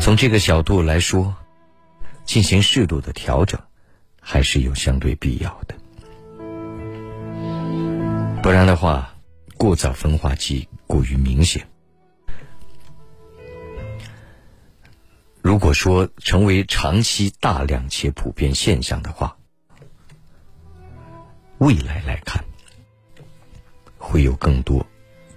[0.00, 1.34] 从这个角度来说，
[2.24, 3.60] 进行适度的调整，
[4.20, 5.74] 还是有相对必要的。
[8.42, 9.14] 不然的话，
[9.56, 11.66] 过早分化期过于明显。
[15.40, 19.36] 如果说成为长期大量且普遍现象的话，
[21.58, 22.44] 未来来看，
[24.04, 24.84] 会有更多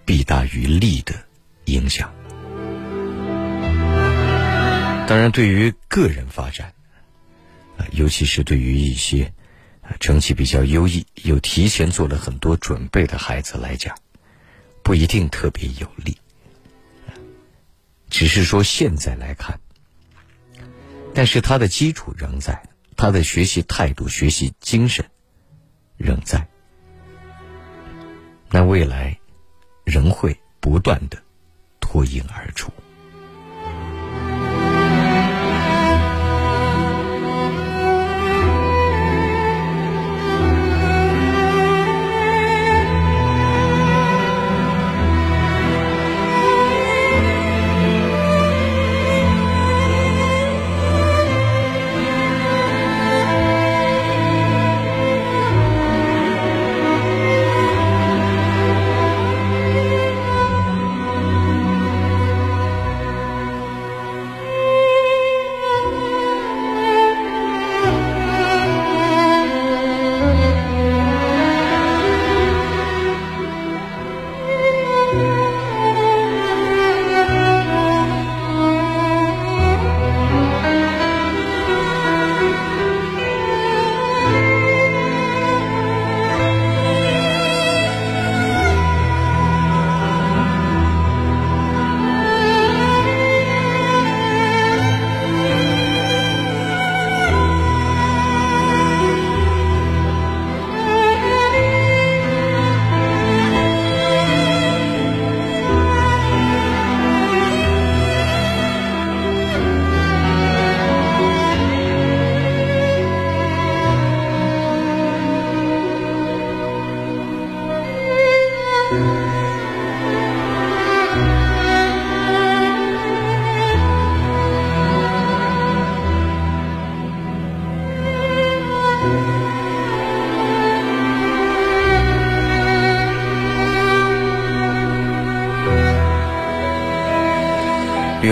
[0.06, 1.14] 弊大于利的
[1.66, 2.12] 影响。
[5.08, 6.74] 当然，对于个人发展，
[7.78, 9.32] 啊，尤其是对于一些
[10.00, 13.96] 成绩比较优异、又提前做了很多准备的孩子来讲，
[14.84, 16.18] 不一定特别有利。
[18.10, 19.60] 只是说现在来看。
[21.14, 22.64] 但是他的基础仍在，
[22.98, 25.06] 他的学习态度、学习精神
[25.98, 26.48] 仍在，
[28.50, 29.18] 那未来
[29.84, 31.18] 仍会不断的
[31.80, 32.72] 脱颖而出。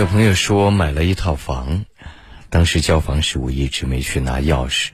[0.03, 1.85] 有朋友说买了一套房，
[2.49, 4.89] 当时交房时我一直没去拿钥匙，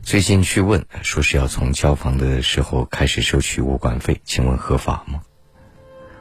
[0.00, 5.22] 最近去问，说是要从交房的时候开始收取物管费，请问合法吗？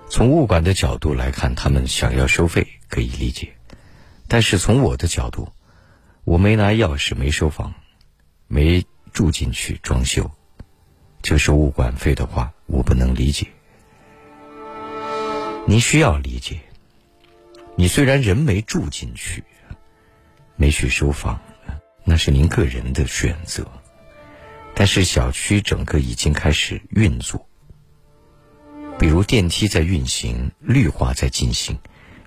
[0.09, 3.53] 从物管的角度来看，他们想要收费可以理解，
[4.28, 5.49] 但是从我的角度，
[6.24, 7.76] 我没拿钥匙，没收房，
[8.47, 10.32] 没住进去装修，
[11.22, 13.45] 就收物管费的话，我不能理解。
[15.68, 16.61] 您需要理解。
[17.80, 19.43] 你虽然人没住进去，
[20.55, 21.39] 没去收房，
[22.03, 23.67] 那是您个人的选择。
[24.73, 27.47] 但是小区整个已经开始运作，
[28.97, 31.78] 比如电梯在运行，绿化在进行，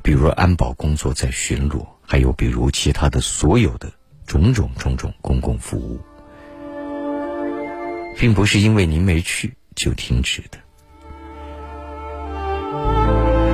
[0.04, 3.92] 比如安保工作在巡逻，还有比如其他的所有的
[4.26, 6.00] 种种种种公共服务，
[8.16, 10.58] 并不是因为您没去就停止的。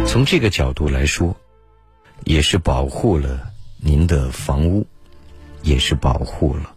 [0.07, 1.35] 从这个角度来说。
[2.25, 4.87] 也是保护了您的房屋，
[5.63, 6.75] 也是保护了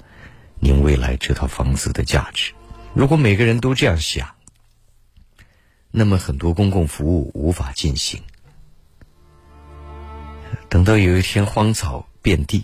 [0.60, 2.54] 您未来这套房子的价值。
[2.94, 4.36] 如果每个人都这样想，
[5.90, 8.22] 那么很多公共服务无法进行。
[10.68, 12.64] 等到有一天荒草遍地，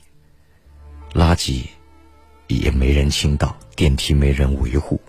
[1.13, 1.65] 垃圾
[2.47, 5.01] 也没人清倒，电梯没人维护，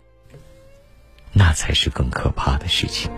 [1.33, 3.11] 那才是更可怕的事情。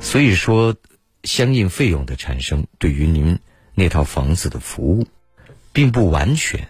[0.00, 0.74] 所以说。
[1.26, 3.38] 相应费用的产生，对于您
[3.74, 5.06] 那套房子的服务，
[5.72, 6.68] 并不完全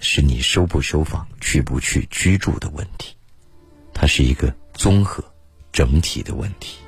[0.00, 3.14] 是你收不收房、去不去居住的问题，
[3.94, 5.22] 它是一个综合、
[5.72, 6.81] 整体的问题。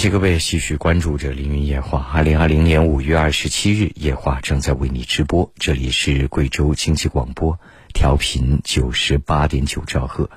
[0.00, 2.10] 谢各位继续关注着凌云夜话。
[2.14, 5.52] 二零二零年五月二十七日，夜话正在为你直播。
[5.58, 7.60] 这里是贵州经济广播，
[7.92, 10.30] 调频九十八点九兆赫。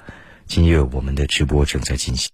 [0.48, 2.30] 今夜我们的直播正在进行。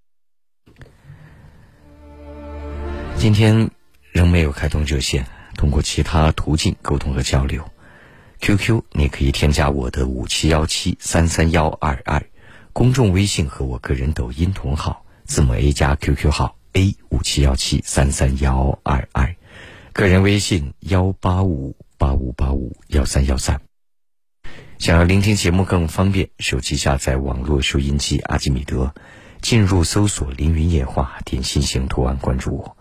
[3.15, 3.69] 今天
[4.11, 7.63] 仍没有开通热线，通过其他途径沟通和交流。
[8.39, 12.25] QQ 你可以添加我的五七幺七三三幺二二，
[12.73, 19.35] 公众微信和我个人抖音同号，字母 A 加 QQ 号 A 五七幺七三三幺二二，
[19.91, 23.59] 个人微信幺八五八五八五幺三幺三。
[24.77, 28.93] 想要聆听节目更方便，手机下载网络收音机阿基米德，
[29.41, 32.77] 进入搜索“凌云夜话”，点心形图案关注我。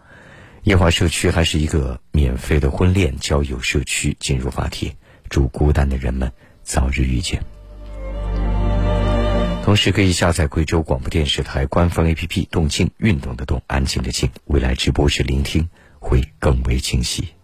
[0.62, 4.96] 夜话社区还是一个免费的婚恋交友社区，进入发帖。
[5.28, 6.32] 祝孤单的人们
[6.62, 7.42] 早日遇见。
[9.68, 15.68] 同时可以下载贵州广播电视台官方 APP“ 动静运动的动，安静的静”，未来直播时聆听
[16.00, 17.34] 会更为清晰。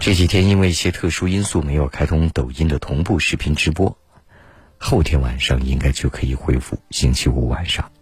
[0.00, 3.96] 这几天因为一些特殊因素没有开通抖音的同步视频直播，
[4.78, 6.76] 后天晚上应该就可以恢复。
[6.90, 7.92] 星期五晚上，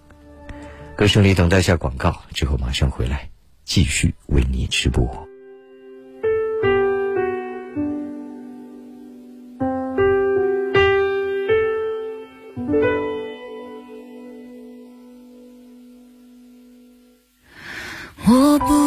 [0.96, 3.28] 歌声里等待下广告，之后马上回来
[3.66, 5.27] 继续为你直播。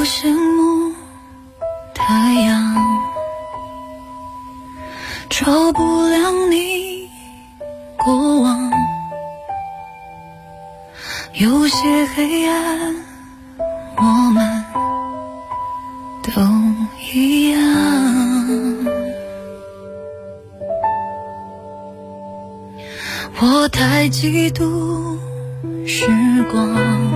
[0.01, 0.95] 不羡慕
[1.93, 2.75] 太阳，
[5.29, 7.07] 照不亮你
[7.99, 8.71] 过往。
[11.33, 12.95] 有些黑暗，
[13.97, 14.65] 我们
[16.23, 16.31] 都
[17.13, 17.61] 一样。
[23.39, 25.19] 我太嫉妒
[25.85, 26.07] 时
[26.51, 27.10] 光。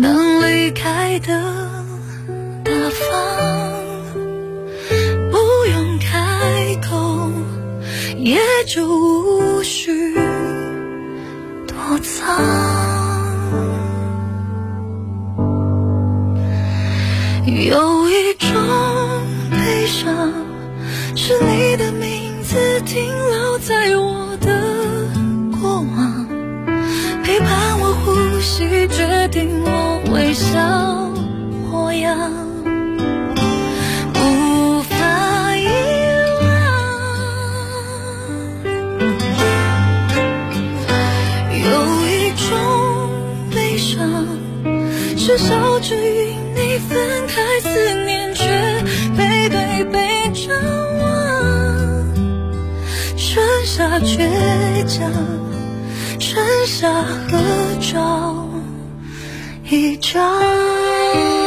[0.00, 1.26] 能离开的
[2.62, 3.02] 大方，
[5.32, 5.36] 不
[5.72, 7.32] 用开口，
[8.16, 10.14] 也就无需
[11.66, 12.38] 躲藏。
[17.46, 18.54] 有一种
[19.50, 20.32] 悲伤，
[21.16, 24.27] 是你的名字停留在我
[28.58, 30.02] 呼吸，决定我。
[30.12, 30.58] 微笑
[31.70, 32.32] 模样，
[34.14, 34.96] 无法
[35.54, 35.68] 遗
[36.40, 36.44] 忘。
[41.54, 41.68] 有
[42.08, 42.48] 一种
[43.54, 44.26] 悲伤，
[45.16, 46.98] 是笑着与你分
[47.28, 47.68] 开，思
[48.06, 48.42] 念却
[49.16, 50.50] 背对背张
[50.98, 51.06] 望。
[53.16, 55.12] 剩下倔强，
[56.18, 57.38] 剩下合
[57.80, 58.37] 照。
[59.70, 61.37] 一张。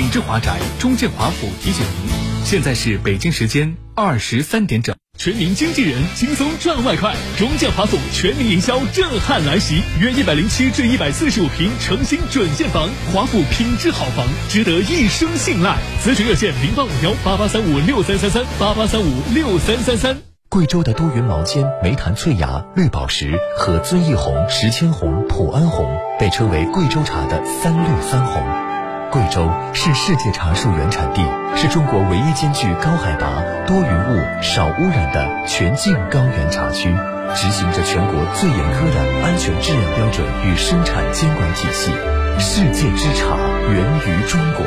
[0.00, 4.96] 品质华宅中建华府提醒您，现在是北京时间二十三点整。
[5.18, 7.14] 全民经纪人，轻松赚外快。
[7.36, 15.76] 中建华府全民营销震撼来袭，约一百零七至一百四十五平诚心准现房，华府品质好房，值得一生信赖。
[16.02, 20.16] 咨询热线零八五幺八八三五六三三三八八三五六三三三。
[20.48, 28.69] 贵州的多云毛尖、梅檀翠芽、绿宝石和遵义红、石千红、普安红被称为贵州茶的三绿三红。
[29.10, 31.22] 贵州是世界茶树原产地，
[31.56, 36.94] 是中国唯一兼具高海拔、多云雾、少污染的全境高原茶区，
[37.34, 41.90] 执行着全国最严苛的安全质量标准与生产监管体系。
[42.38, 43.36] 世界之茶
[43.68, 44.64] 源于中国，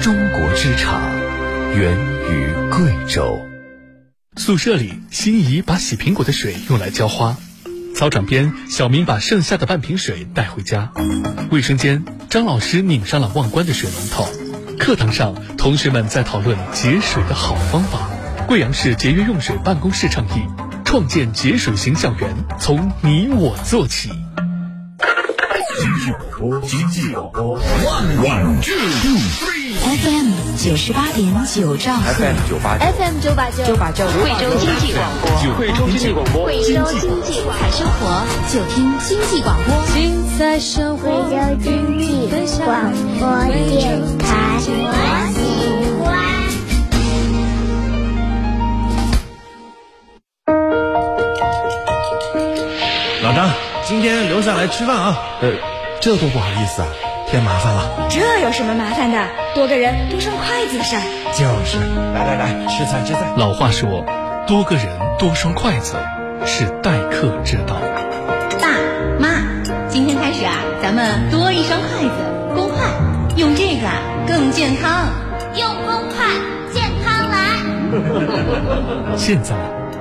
[0.00, 1.02] 中国之茶
[1.76, 1.94] 源
[2.30, 3.46] 于贵州。
[4.36, 7.36] 宿舍里，心仪把洗苹果的水用来浇花；
[7.94, 10.88] 操场边，小明把剩下的半瓶水带回家；
[11.50, 12.02] 卫生间，
[12.34, 14.24] 张老师拧上了忘关的水龙头；
[14.76, 18.10] 课堂上，同学们在讨论节水的好方法。
[18.48, 20.42] 贵阳市节约用水办公室倡议，
[20.84, 24.10] 创建节水型校园，从你我做起。
[25.78, 28.74] 经济广播，经济广播，one one two
[29.38, 30.33] three。
[30.56, 32.12] 九十八点九兆赫。
[32.14, 32.84] FM 九八九。
[32.96, 33.64] FM 九八九。
[33.64, 34.06] 九八九。
[34.20, 37.70] 贵州经济广播，贵州经济广播，贵州经济广播。
[37.70, 39.74] 生活就听经济广播。
[39.94, 42.28] 精彩生活，贵州经济
[42.64, 43.22] 广播。
[43.68, 44.26] 电台，
[44.56, 44.70] 我喜
[46.00, 46.04] 欢。
[53.22, 53.50] 老张，
[53.86, 55.18] 今天留下来吃饭啊。
[55.40, 55.52] 呃，
[56.00, 56.88] 这多不好意思啊，
[57.28, 58.08] 添麻烦了。
[58.10, 59.18] 这有什么麻烦的？
[59.54, 61.02] 多个人多双筷子的事儿。
[61.32, 61.78] 就是，
[62.14, 63.32] 来来来，吃菜吃菜。
[63.36, 64.04] 老话说，
[64.46, 64.86] 多个人
[65.18, 65.96] 多双筷子
[66.46, 67.76] 是待客之道。
[68.60, 68.68] 爸
[69.18, 69.28] 妈，
[69.88, 70.52] 今天开始啊，
[70.82, 72.10] 咱们多一双筷子，
[72.54, 72.76] 公筷，
[73.36, 73.94] 用这个啊
[74.26, 75.08] 更健康。
[75.56, 76.26] 用公筷，
[76.72, 79.14] 健康来。
[79.16, 79.54] 现在，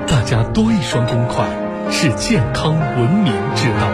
[0.07, 1.45] 大家多一双公筷
[1.91, 3.87] 是健康文明之道。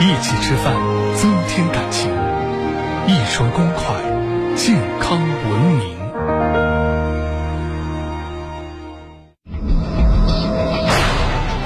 [0.00, 0.74] 一起吃饭，
[1.20, 2.08] 增添感情。
[3.08, 3.92] 一双公筷，
[4.54, 5.98] 健康文明。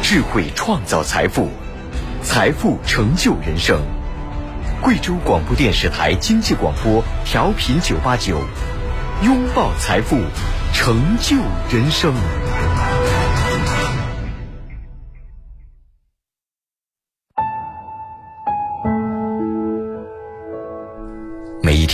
[0.01, 1.51] 智慧创造财富，
[2.23, 3.79] 财富成就人生。
[4.81, 8.39] 贵州广播电视台经济广播调频九八九，
[9.23, 10.17] 拥抱财富，
[10.73, 11.37] 成就
[11.71, 12.15] 人生。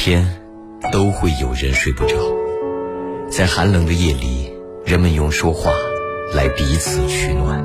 [0.09, 0.27] 天
[0.91, 2.17] 都会有人睡不着，
[3.31, 4.51] 在寒冷的夜里，
[4.87, 5.71] 人们用说话
[6.35, 7.63] 来彼此取暖。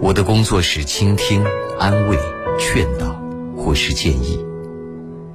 [0.00, 1.44] 我的工作是倾听、
[1.76, 2.16] 安慰、
[2.56, 3.20] 劝导
[3.56, 4.46] 或是建议。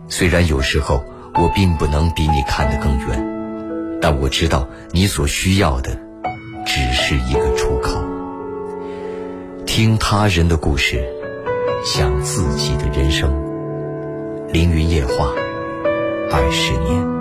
[0.08, 1.04] 虽然有时候
[1.34, 6.00] 我并不能比你看得更远，但我知道你所需要的
[6.66, 8.02] 只是一个出口。
[9.66, 11.04] 听他人的故事，
[11.84, 13.30] 想自己的人生。
[14.54, 15.34] 凌云夜话，
[16.30, 17.17] 二十年。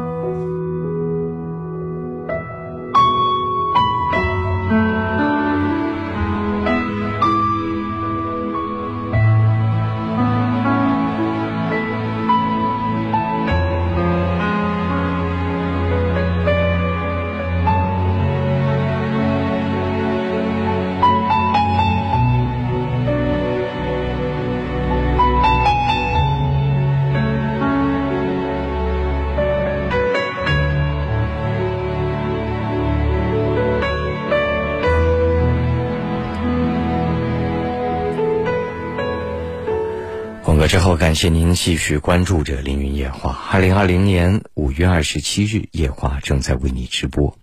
[41.17, 43.33] 谢您继续关注着《凌云夜话》。
[43.51, 47.39] 二零二零年五月二十七日，夜话正在为你直播。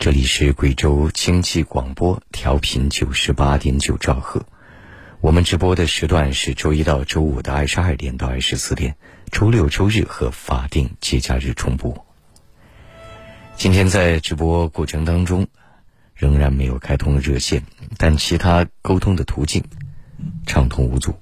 [0.00, 4.44] 这里是贵州经济广播，调频九十八点九兆赫。
[5.20, 8.96] 我们直播的时段是周一到周五的二十二点到二十四点，
[9.30, 12.04] 周六、周日和法定节假日重播。
[13.56, 15.46] 今天在直播过程当中，
[16.12, 17.62] 仍然没有开通热线，
[17.98, 19.62] 但其他沟通的途径
[20.44, 21.14] 畅通无阻。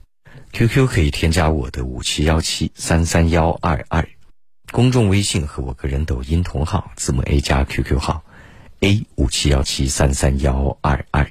[0.55, 4.07] QQ 可以添加我的五七幺七三三幺二二，
[4.71, 8.23] 公众微信和我个人抖音同号字母 A 加 QQ 号
[8.79, 11.29] A 五七幺七三三幺二二，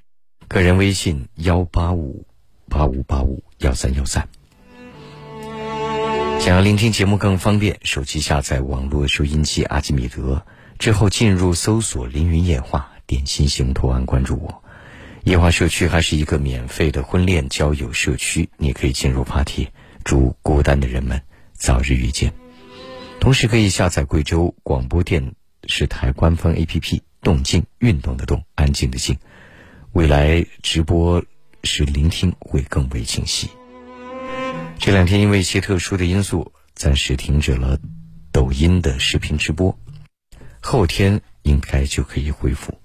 [0.50, 2.26] 个人微信幺八五
[2.68, 4.28] 八五八五幺三幺三。
[6.42, 10.46] 想要聆听节目更方便，手机下载网络收音机阿基米德
[10.78, 14.63] 之后，进入搜索“凌云夜话”，点心形图案关注我。
[15.24, 19.72] 夜话社区还是一个免费的婚恋交友社区，你可以进入发帖，
[20.04, 21.22] 祝孤单的人们
[21.54, 22.34] 早日遇见。
[23.22, 25.34] 同时可以下载贵州广播电
[25.66, 29.18] 视台官方 APP“ 动静运动的动，安静的静”。
[29.94, 31.24] 未来直播
[31.64, 33.50] 时聆听会更为清晰。
[34.78, 37.80] 这两天因为一些特殊的因素，暂时停止了
[38.34, 39.80] 抖音的视频直播，
[40.60, 42.78] 后天应该就可以恢复。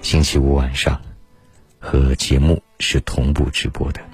[0.00, 1.02] 星期五晚上
[1.80, 4.09] 和节目是同步直播的。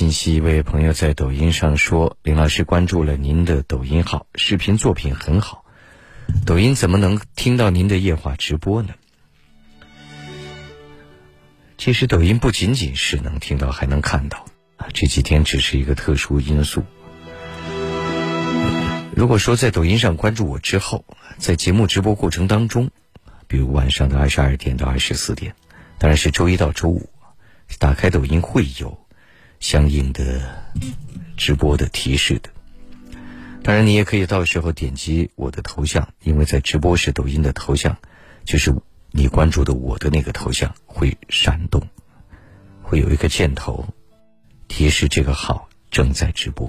[0.00, 5.66] 信息，一位朋友在抖音上说：“林老师关注了您的抖音号，视频作品很好。
[6.46, 8.94] 抖音怎么能听到您的夜话直播呢？”
[11.76, 14.46] 其实抖音不仅仅是能听到，还能看到
[14.78, 14.86] 啊。
[14.94, 16.82] 这几天只是一个特殊因素。
[19.14, 21.04] 如果说在抖音上关注我之后，
[21.36, 22.90] 在节目直播过程当中，
[23.46, 25.54] 比如晚上的二十二点到二十四点，
[25.98, 27.10] 当然是周一到周五，
[27.78, 28.98] 打开抖音会有。
[29.60, 30.40] 相应的
[31.36, 32.48] 直播的提示的，
[33.62, 37.96] 当然你也可以到时候点击我的头像，因为在直播时抖音的头像
[38.44, 38.74] 就是
[39.10, 41.86] 你关注的我的那个头像会闪动，
[42.82, 43.86] 会有一个箭头
[44.66, 46.68] 提示这个号正在直播。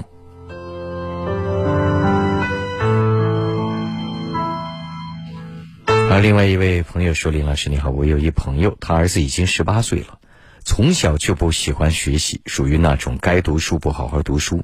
[6.09, 10.19] 而另外一位朋友说：“林老师你好，我有一朋友，他儿子已经十八岁了。”
[10.63, 14.63] 从小就不喜欢学习，属于那种该读书不好好读书。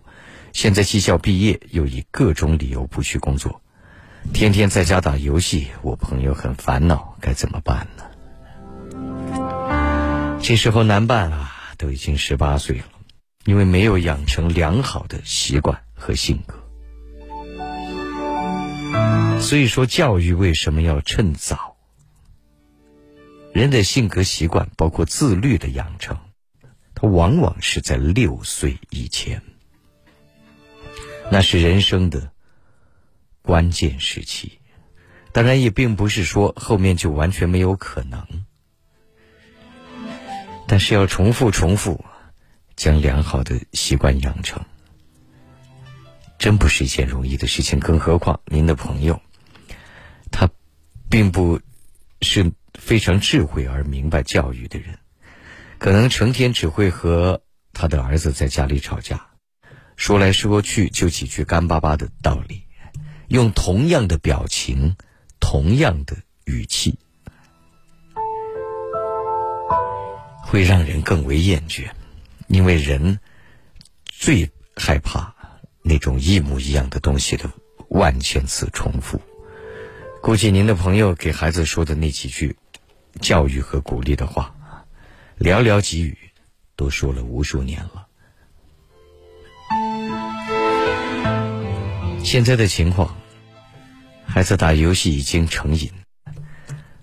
[0.53, 3.61] 现在技校毕业，又以各种理由不去工作，
[4.33, 5.67] 天天在家打游戏。
[5.81, 8.03] 我朋友很烦恼，该怎么办呢？
[10.41, 12.85] 这时候难办啊，都已经十八岁了，
[13.45, 16.55] 因为没有养成良好的习惯和性格。
[19.39, 21.76] 所以说，教育为什么要趁早？
[23.57, 26.15] 人的性格习惯，包括自律的养成，
[26.93, 29.41] 它往往是在六岁以前，
[31.31, 32.31] 那是人生的
[33.41, 34.59] 关键时期。
[35.31, 38.45] 当然，也并不是说后面就完全没有可能，
[40.67, 42.05] 但是要重复、重复，
[42.75, 44.63] 将良好的习惯养成，
[46.37, 47.79] 真不是一件容易的事情。
[47.79, 49.19] 更何况您的朋友，
[50.29, 50.47] 他
[51.09, 51.59] 并不
[52.21, 52.51] 是。
[52.77, 54.97] 非常智慧而明白教育的人，
[55.77, 57.41] 可能成天只会和
[57.73, 59.27] 他的儿子在家里吵架，
[59.97, 62.63] 说来说去就几句干巴巴的道理，
[63.27, 64.95] 用同样的表情、
[65.41, 66.97] 同样的语气，
[70.43, 71.89] 会让人更为厌倦，
[72.47, 73.19] 因为人
[74.05, 75.35] 最害怕
[75.81, 77.49] 那种一模一样的东西的
[77.89, 79.19] 万千次重复。
[80.21, 82.55] 估计您的朋友给孩子说的那几句。
[83.17, 84.53] 教育和鼓励的话，
[85.39, 86.17] 寥寥几语，
[86.75, 88.07] 都说了无数年了。
[92.23, 93.15] 现在的情况，
[94.25, 95.91] 孩子打游戏已经成瘾，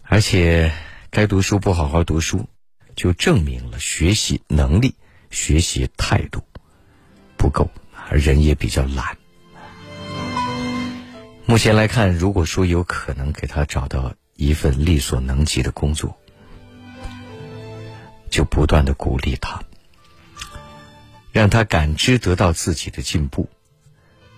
[0.02, 0.72] 而且
[1.10, 2.46] 该读书不好好读书，
[2.94, 4.94] 就证明了学习能力、
[5.30, 6.42] 学习态度
[7.36, 7.70] 不够，
[8.08, 9.16] 而人也比较懒。
[11.46, 14.14] 目前来看，如果说有可能给他找到。
[14.36, 16.18] 一份力所能及的工作，
[18.30, 19.62] 就不断的鼓励他，
[21.32, 23.48] 让他感知得到自己的进步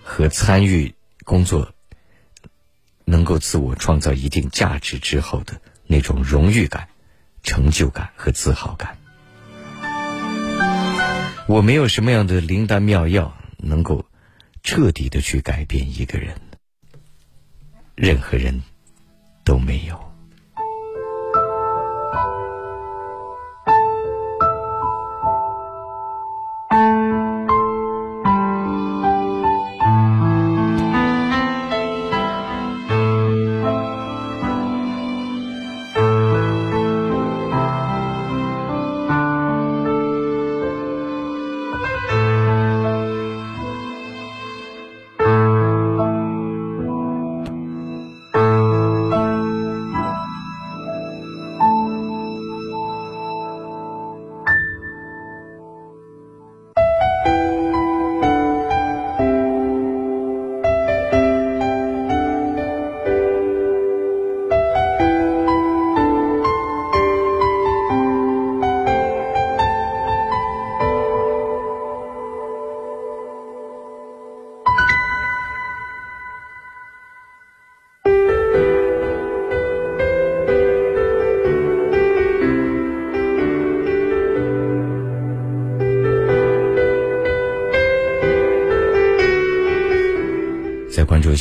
[0.03, 0.95] 和参与
[1.25, 1.73] 工作，
[3.05, 6.89] 能够自我创造一定价值之后的那种荣誉感、
[7.43, 8.99] 成就感和自豪感。
[11.49, 14.05] 我没有什么样的灵丹妙药能够
[14.63, 16.41] 彻底的去改变一个人。
[17.95, 18.63] 任何人
[19.47, 20.06] 都没有。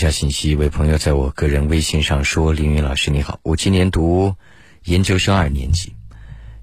[0.05, 4.35] 下信息，一位朋友在我个人微信上说：“凌云老师你好，我今年读
[4.83, 5.95] 研究生二年级，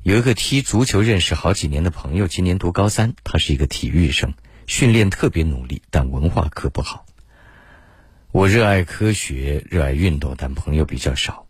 [0.05, 4.35] 有一个踢足球认识好几年的朋友，今年读高三，他是一个体育生，
[4.69, 7.05] 训练特别努力，但文化课不好。
[8.31, 11.49] 我热爱科学，热爱运动，但朋友比较少。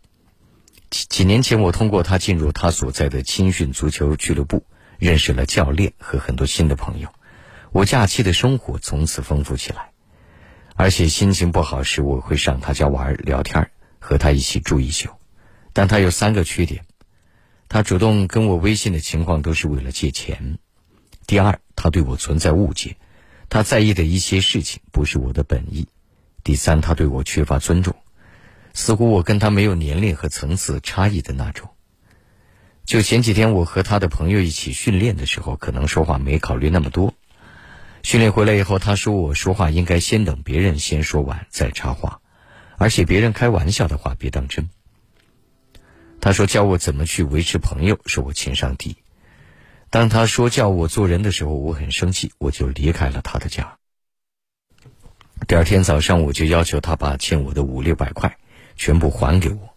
[0.89, 4.65] 几几年前，我通过他进入他所在的青训足球俱乐部，
[4.97, 7.09] 认识了教练和很多新的朋友，
[7.71, 9.89] 我假期的生活从此丰富起来。”
[10.75, 13.69] 而且心情不好时，我会上他家玩聊天，
[13.99, 15.09] 和他一起住一宿。
[15.71, 16.85] 但他有三个缺点：
[17.69, 20.57] 他主动跟我微信的情况都是为了借钱；
[21.25, 22.97] 第二，他对我存在误解，
[23.49, 25.85] 他在意的一些事情不是我的本意；
[26.43, 27.95] 第三，他对我缺乏尊重，
[28.73, 31.69] 似乎我跟他没有年龄和层次差异的那种。
[32.85, 37.13] 就前几天我和他的朋友一起训练的时候，可能说话没考虑那么多。
[38.03, 42.19] 训练回来以后，他说我说话应该先等别人先说完再插话，
[42.77, 44.69] 而且别人开玩笑的话别当真。
[46.19, 48.97] 他说教我怎么去维持朋友，说我情商低。
[49.89, 53.77] 当他说教我做人的时候，我很生气，我就离开了他的家。
[55.47, 58.37] 第二天早上，我就要求他把欠我的五六百块
[58.75, 59.73] 全部还给我。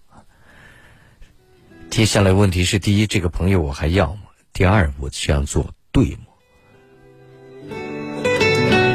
[1.90, 4.22] 接下来问题是：第一，这个朋友我还要吗？
[4.52, 6.25] 第二，我这样做对吗？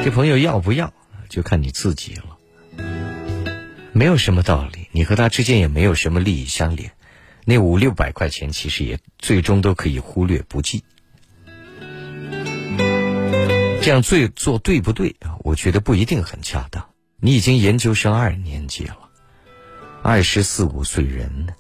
[0.04, 0.92] 这朋友要不要，
[1.30, 2.38] 就看你自己了。
[3.94, 6.92] 没有什么道理，你和他之间也没有什么利益相连，
[7.46, 10.84] 那五六百块钱其实也最终都可以忽略不计。
[13.84, 15.38] 这样最做对不对啊？
[15.42, 16.90] 我觉得不一定很恰当。
[17.20, 18.98] 你已经研究生二年级了，
[20.02, 21.54] 二十四五岁人呢，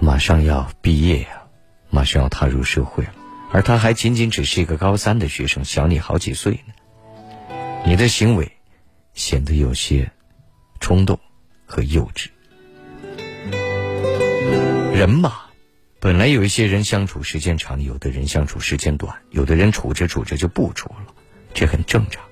[0.00, 1.42] 马上要毕业呀，
[1.90, 3.12] 马上要踏入社会了。
[3.52, 6.72] 而他还仅仅只是一个高三的学生，小你好几岁呢。
[7.84, 8.50] 你的行为
[9.12, 10.10] 显得有些
[10.80, 11.20] 冲动
[11.66, 12.28] 和幼稚。
[14.94, 15.42] 人嘛，
[16.00, 21.14] 本来有一些人相处时间长，有的人相处时间短，有的人处着处着就不处了，
[21.52, 22.24] 这很正常。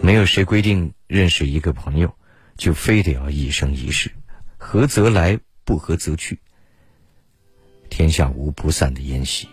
[0.00, 2.14] 没有谁规定认识一个朋友
[2.56, 4.12] 就非得要一生一世，
[4.56, 6.38] 合则来，不合则去。
[7.90, 9.48] 天下无不散的宴席。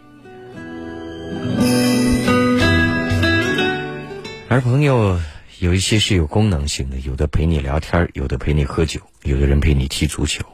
[4.50, 5.20] 而朋友
[5.60, 10.46] 有一些是有功能性的，有的陪你聊天，有的陪你喝酒，有的人陪你踢足球，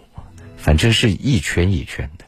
[0.56, 2.24] 反正是一圈一圈的。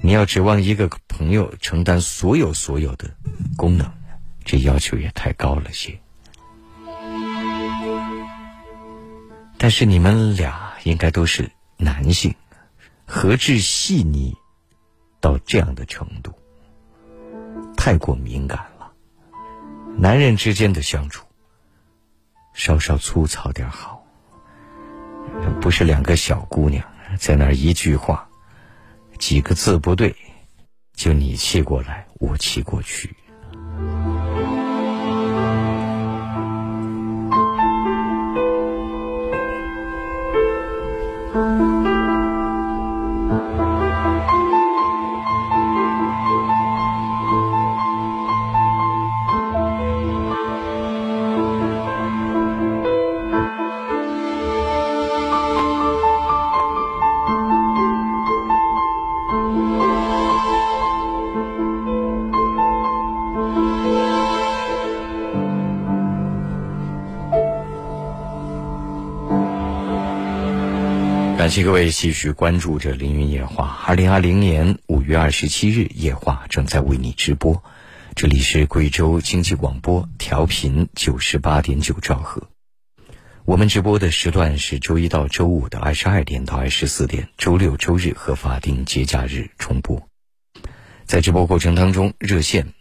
[0.00, 3.10] 你要指望一个朋友承担所有所有的
[3.56, 3.92] 功能，
[4.44, 5.98] 这要求也太高了些。
[9.58, 12.34] 但是你们俩应该都是男性，
[13.04, 14.34] 何至细腻
[15.20, 16.32] 到这样的程度？
[17.76, 18.90] 太过敏感了，
[19.96, 21.24] 男人之间的相处，
[22.52, 24.02] 稍稍粗糙点好。
[25.60, 26.84] 不是两个小姑娘
[27.18, 28.28] 在那儿一句话，
[29.18, 30.14] 几个字不对，
[30.94, 33.14] 就你气过来，我气过去。
[71.56, 73.82] 谢各位继续关注着凌云夜话。
[73.86, 77.64] 二零二零年五月二十七日，夜话正在为你直播。
[78.14, 82.50] 这里是贵州经济广播，调频九十八点九兆赫。
[83.46, 90.06] 我们直播的时段是周一到周五的二十二点到二十四点，周六、周日和法定节假日重播。
[91.06, 92.74] 在直播过程当中，热线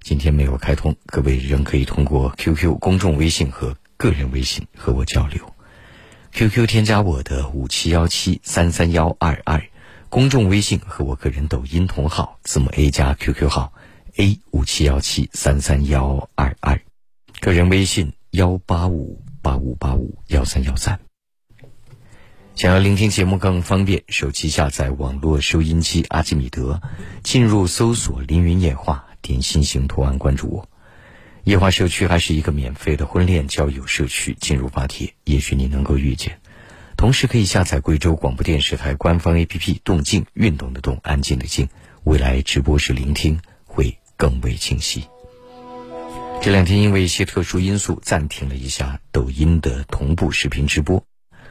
[0.00, 5.52] 今天没有开通，各位仍可以通过 QQ 公众微信和个人微信和我交流。
[6.36, 9.70] QQ 添加我的五七幺七三三幺二二，
[10.10, 13.72] 公众微信和我个人抖音同号字母 A 加 QQ 号
[14.16, 16.78] A 五七幺七三三幺二二，
[17.40, 21.00] 个人微信幺八五八五八五幺三幺三。
[22.54, 26.82] 想要聆听节目更方便，手机下载网络收音机阿基米德，
[27.22, 30.68] 进入搜索“凌云夜话”，点心形图案关注我。
[31.46, 36.40] 夜话社区还是一个免费的婚恋交友社区，进入发帖，也许你能够遇见。
[36.96, 41.68] 同时可以下载贵州广播电视台官方 APP“ 动静”，运动的动，安静的静。
[42.02, 45.04] 未来直播时聆听会更为清晰。
[46.42, 51.06] 这两天因为一些特殊因素，暂停了一下抖音的同步视频直播。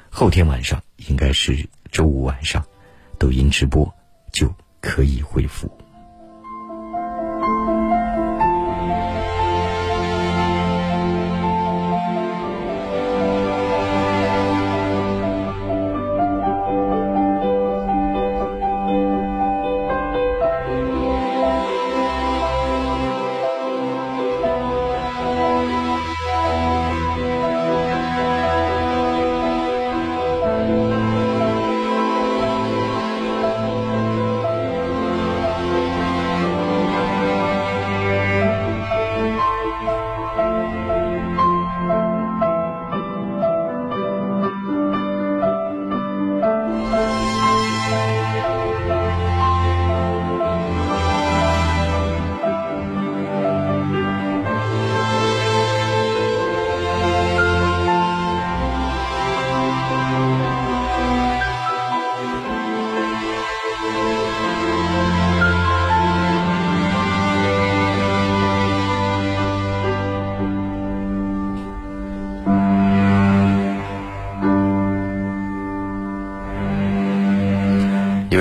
[0.09, 2.65] 后天晚上应该是周五晚上，
[3.17, 3.95] 抖音直播
[4.33, 5.71] 就可以恢复。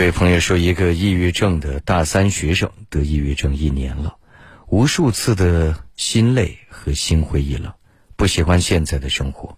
[0.05, 4.19] 位朋友说，一个抑郁症的大三学生得抑郁症一年了，
[4.67, 7.73] 无数次的心累和心灰意冷，
[8.15, 9.57] 不喜欢现在的生活，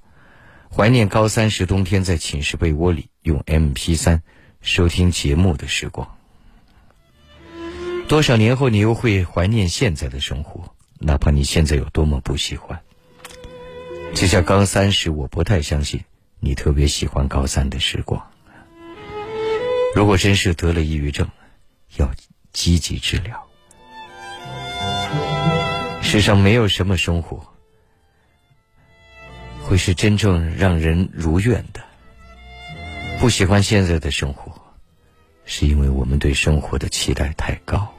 [0.71, 4.21] 怀念高三时冬天在寝室被窝里用 MP3
[4.61, 6.17] 收听节目的时光。
[8.07, 12.81] 多少年后，你又会怀念现在的生活，哪怕你现在有多么不喜欢。
[14.15, 16.05] 就像高三时，我不太相信
[16.39, 18.25] 你特别喜欢高三的时光。
[19.97, 21.27] 如果真是得了抑郁症，
[21.97, 22.11] 要
[22.53, 23.47] 积极治疗。
[26.03, 27.43] 世上没有什么生活
[29.65, 31.81] 会是真正让人如愿的。
[33.21, 34.53] 不喜欢现在的生活，
[35.47, 37.91] 是因为我们对生活的期待太高。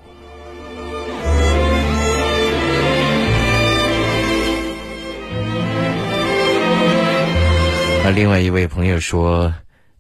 [8.06, 9.52] 而另外一位朋友说。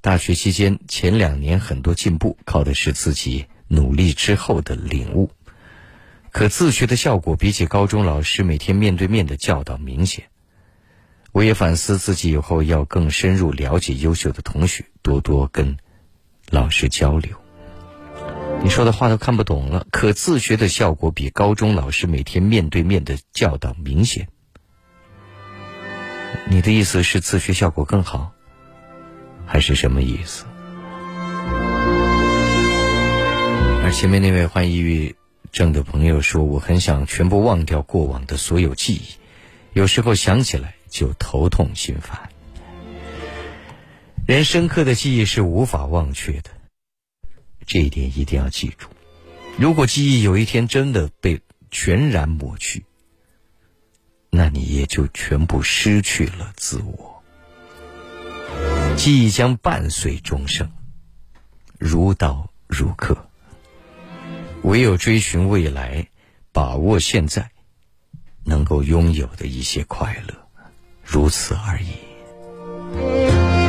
[0.01, 5.31] 大学期间前两年很多进步，靠的是自己努力之后的领悟。
[6.31, 10.25] 可自学的效果比起高中老师每天面对面的教导明显。
[11.31, 15.77] 我也反思自己以后要更深入了解优秀的同学，多多跟
[16.49, 17.35] 老师交流。
[18.63, 19.85] 你说的话都看不懂了。
[19.91, 24.27] 可自学的效果比高中老师每天面对面的教导明显。
[26.49, 28.31] 你的意思是自学效果更好？
[29.47, 30.45] 还是什么意思？
[33.83, 35.15] 而前面那位患抑郁
[35.53, 39.15] 症的朋友说：“我很想全部忘掉过往的所有记忆，
[39.71, 42.29] 有时候想起来就头痛心烦。
[44.27, 46.49] 人深刻的记忆是无法忘却的，
[47.65, 48.89] 这一点一定要记住。
[49.57, 51.39] 如果记忆有一天真的被
[51.71, 52.83] 全然抹去，
[54.29, 57.13] 那你也就全部失去了自我。”
[58.97, 60.69] 记忆将伴随终生，
[61.77, 63.15] 如刀如刻。
[64.63, 66.09] 唯有追寻未来，
[66.51, 67.51] 把握现在，
[68.43, 70.33] 能够拥有的一些快乐，
[71.03, 73.66] 如此而已。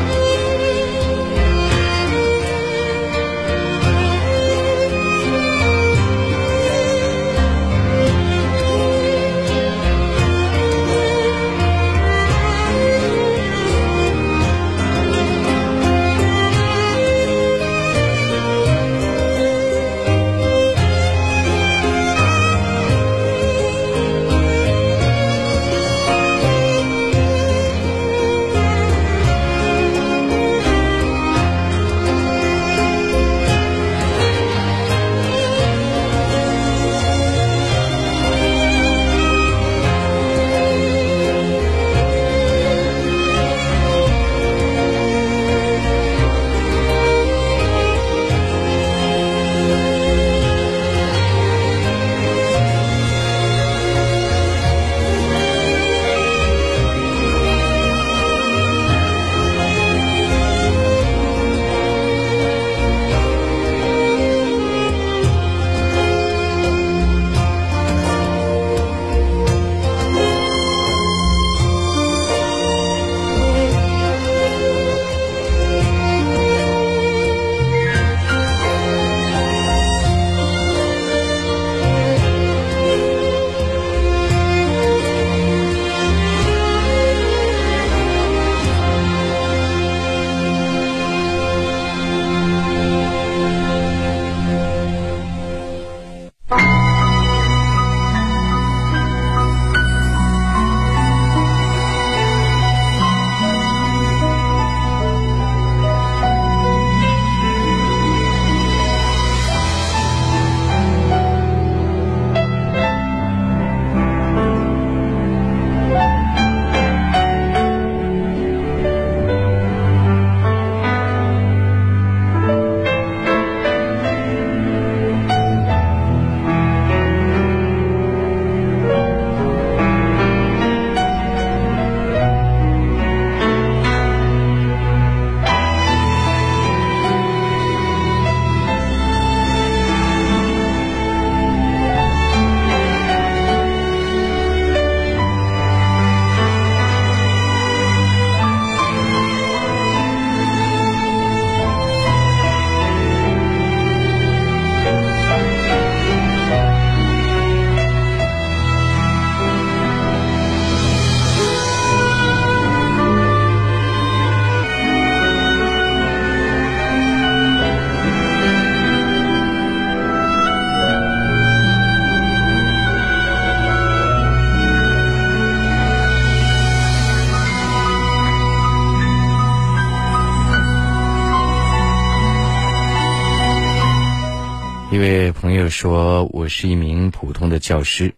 [186.49, 188.15] 是一名普通的教师，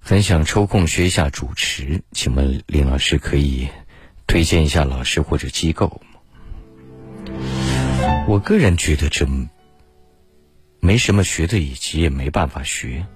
[0.00, 3.68] 很想抽空学一下主持，请问林老师可以
[4.26, 6.20] 推荐一下老师或者机构吗？”
[8.28, 9.26] 我个人觉得这
[10.80, 13.06] 没什么学的，以及也没办法学。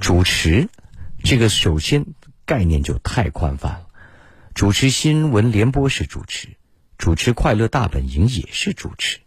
[0.00, 0.68] 主持
[1.22, 2.04] 这个首先
[2.44, 3.86] 概念就太宽泛了，
[4.54, 6.48] 主持新闻联播是主持，
[6.98, 9.18] 主持快乐大本营也是主持。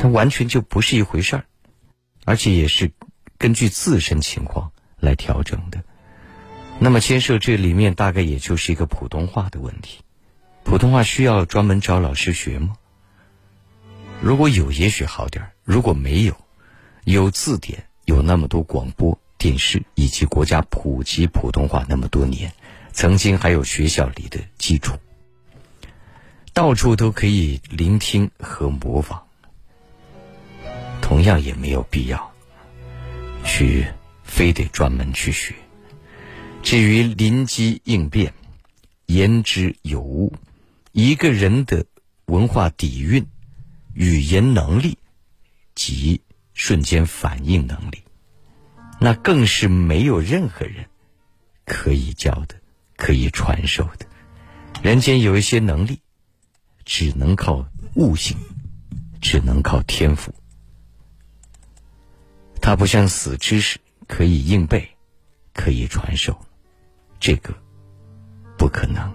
[0.00, 1.44] 它完全就不是一回事儿，
[2.24, 2.90] 而且也是
[3.38, 5.82] 根据自身情况来调整的。
[6.78, 10.00] 那么牵涉这里面大概也就是一个普通话的问题。
[10.64, 12.76] 普通话需要专门找老师学吗？
[14.20, 16.34] 如果有，也许好点；如果没有，
[17.04, 22.52] 有字典，有那么多广播电视以及国家普及普通话那么多年，
[22.92, 24.94] 曾经还有学校里的基础，
[26.54, 29.23] 到处都可以聆听和模仿。
[31.04, 32.32] 同样也没有必要
[33.44, 33.86] 去
[34.22, 35.54] 非得专门去学。
[36.62, 38.32] 至于临机应变、
[39.04, 40.32] 言之有物，
[40.92, 41.84] 一个人的
[42.24, 43.26] 文化底蕴、
[43.92, 44.96] 语言能力
[45.74, 46.22] 及
[46.54, 48.02] 瞬间反应能力，
[48.98, 50.86] 那更是没有任何人
[51.66, 52.54] 可以教的、
[52.96, 54.06] 可以传授的。
[54.82, 56.00] 人间有一些能力，
[56.86, 58.38] 只能靠悟性，
[59.20, 60.34] 只能靠天赋。
[62.66, 63.78] 它不像死知识，
[64.08, 64.88] 可以硬背，
[65.52, 66.34] 可以传授，
[67.20, 67.54] 这个
[68.56, 69.12] 不可能。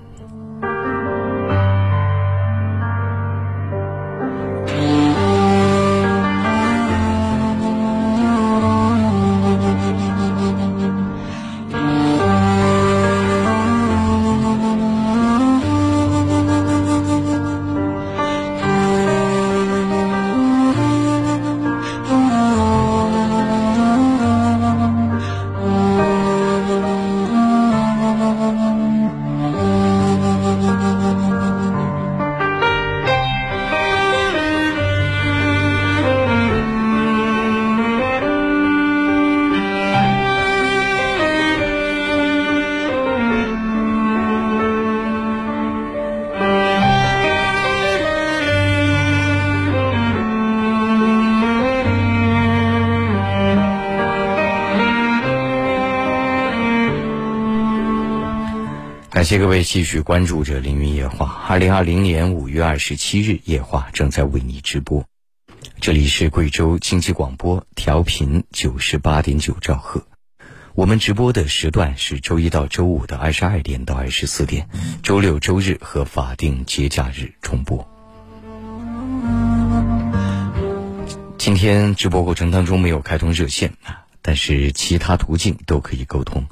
[59.50, 61.26] 位继续关注着《凌云夜话》。
[61.52, 65.04] 二零二零年五月二十七日，夜话正在为你直播。
[65.82, 70.06] 这里是贵州经济广播，调频九十八点九兆赫。
[70.76, 74.70] 我们直播的时段是周一到周五的二十二点到二十四点，
[75.02, 77.90] 周六、周日和法定节假日重播。
[81.40, 86.46] 今天直播过程当中没有开通热线啊，但是其他途径都可以沟通。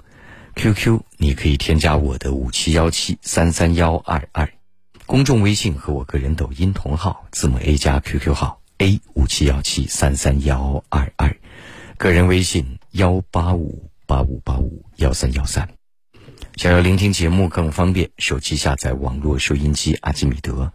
[0.57, 4.49] QQ，你可以添加我的五七幺七三三幺二二，
[5.05, 11.37] 公众微信和我个人抖音同号，字母 A 加 QQ 号 A 五七幺七三三幺二二，
[11.97, 15.69] 个人微信幺八五八五八五幺三幺三。
[16.55, 20.73] 想要聆听节目更方便，手机下载网络收音机阿基米德，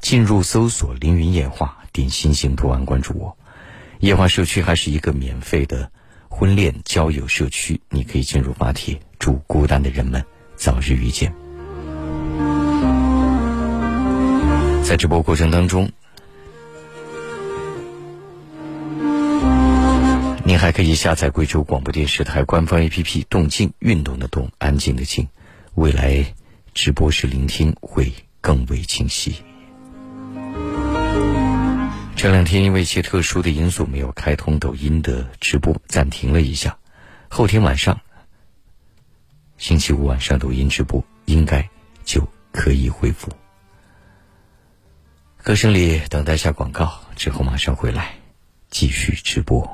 [0.00, 3.36] 进入搜索“凌云夜话”，点心形图案关注我。
[3.98, 5.90] 夜话社区还是一个免费的
[6.28, 9.00] 婚恋交友社区，你可以进入发帖。
[9.24, 10.22] 祝孤单的人们
[10.54, 11.34] 早日遇见。
[14.84, 15.90] 在直播过程当中，
[20.44, 25.26] 您还可以下载贵州广播电视台官方 APP“ 动静运动的动，安静的静”，
[25.74, 26.34] 未来
[26.74, 29.36] 直播时聆听会更为清晰。
[32.14, 36.76] 这两天因为一些特殊的因素，没有开通抖音的直播，暂停了一下。
[37.30, 37.98] 后天晚上。
[39.66, 41.66] 星期五晚上抖音直播应该
[42.04, 42.22] 就
[42.52, 43.30] 可以恢复。
[45.42, 48.14] 歌声里等待下广告，之后马上回来
[48.68, 49.66] 继续直播。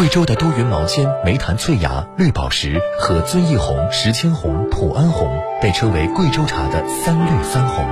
[0.00, 5.28] 贵州的多云毛尖、梅潭翠芽、绿宝石和遵义红、石阡红、普安红
[5.60, 7.84] 被称为贵州茶的“三绿三红”。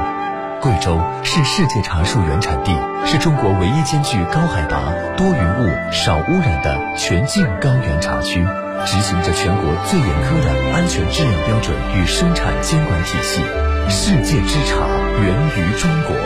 [0.62, 2.72] 贵州是世界茶树原产地，
[3.04, 8.42] 是中国唯一兼具高海拔、多云雾、少污染的全境高原茶区，
[8.86, 13.42] 执行着全国最严苛的安全质量标准与生产监管体系。
[13.90, 14.88] 世界之茶
[15.22, 16.16] 源于中国，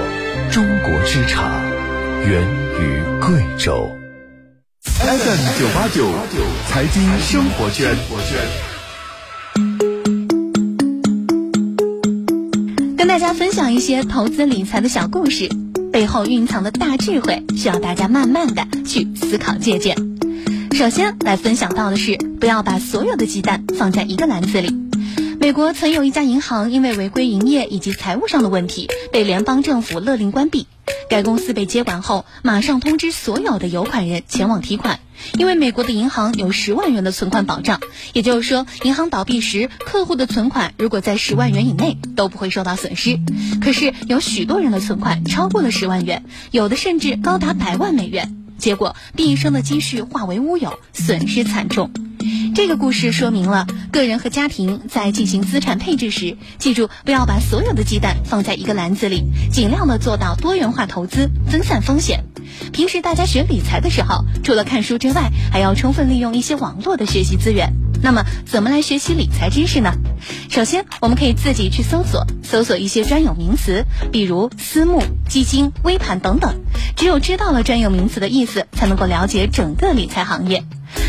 [0.53, 1.51] 中国之茶
[2.25, 2.47] 源
[2.79, 4.02] 于贵州。
[5.05, 6.09] FM 九八九
[6.69, 7.93] 财经生活圈。
[12.97, 15.49] 跟大家分享一些投资理财的小故事，
[15.93, 19.97] 背后蕴藏的大智慧，需要大家慢慢的去思考借鉴。
[20.71, 24.69] 首先来分享到的是，不要把所有的鸡蛋放在一个篮子里。
[25.39, 30.67] 美国曾有一家银行因为违规营业以及财务上的问题，被联邦政府勒令关闭。
[31.09, 35.01] 该公司被接管后，马上通知所有的有款人前往提款，
[35.39, 37.81] 因为美国的银行有十万元的存款保障，
[38.13, 43.19] 也就是说，银行倒闭时，客户的存款如果在十万元以内都不会受到损失。
[43.61, 51.91] 可是有许多人的存款超过了十万元，有的甚至高达百万美元，结果毕生的积蓄化为乌有，损失惨重。
[52.55, 62.25] 这个故事说明了，个人和家庭在进行资产配置时，记住不要把所有的鸡蛋放在一个篮子里，尽量的做到多元化投资，分散风险。
[62.73, 67.73] 平时大家学理财的时候，除了看书之外，还要充分利用一些网络的学习资源。
[68.03, 69.93] 那么，怎么来学习理财知识呢？
[70.51, 76.61] 首先，我们可以自己去搜索，搜索一些专有名词，比如私募、基金、微盘等等。
[76.97, 80.65] 只有知道了专有名词的意思，才能够了解整个理财行业。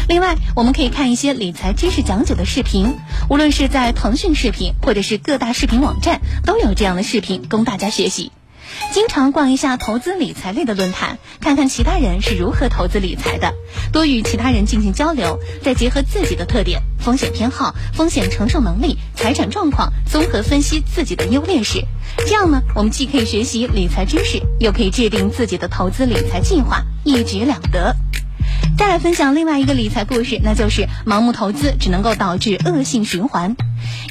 [0.08, 2.96] 另外，我们可以看一些理财知识讲解的视频，
[3.30, 8.32] 无论是在腾讯视频或者是各大视频网站，都有这样的视频供大家学习。
[8.92, 13.54] 经常逛一下投资理财类的论坛，看看其他人是如何投资理财的，
[13.92, 21.84] 多与其他人进行交流，再结合自己的特点、风险偏好、风险承受能力、财产状况，综合分析自己的优劣势。
[22.28, 27.96] 这样呢，我们既可以学习理财知识，又可以制定自己的投资理财计划，一举两得。
[28.78, 33.56] 再来分享另外一个理财故事，那就是盲目投资只能够导致恶性循环。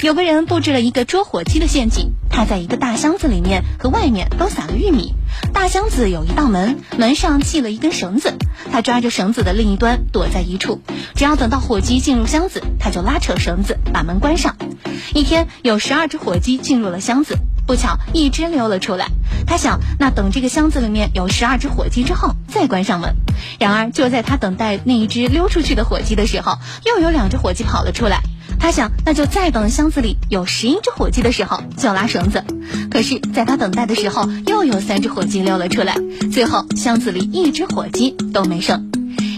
[0.02, 5.14] 有个人布置了一个捉火鸡的陷阱，他在一个大箱子里面和外面都撒了玉米。
[5.52, 8.34] 大箱子有一道门，门上系了一根绳子，
[8.70, 10.80] 他抓着绳子的另一端躲在一处，
[11.14, 14.56] 只要等到火鸡进入箱子，他就拉扯绳子把门关上。
[15.14, 19.08] 一天，有十二只火鸡进入了箱子，不巧一只溜了出来。
[19.46, 23.14] 他想，那等这个箱子里面有十二只火鸡之后再关上门。
[23.58, 28.20] 然而就在他等待那一只溜出去的火鸡的时候，又有两只火鸡跑了出来。
[28.60, 32.44] 他想，那就再等箱子里有十一只火鸡的时候就拉绳子。
[32.90, 35.96] 可是，在他等待的时候，又有三只火鸡溜了出来。
[36.32, 38.90] 最后，箱子里一只火鸡都没剩。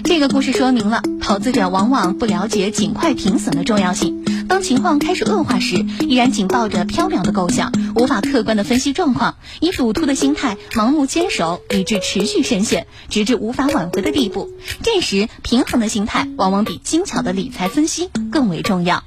[0.04, 4.22] 这个故事说明了，投资者往往不了解尽快停损的重要性。
[4.48, 14.50] 当情况开始恶化时，依然紧抱着缥缈的构想，无法客观的分析状况，以赌徒的心态盲目坚守，以致持续深陷，直至无法挽回的地步。
[14.82, 19.02] 这时，平衡的心态往往比精巧的理财分析更为重要。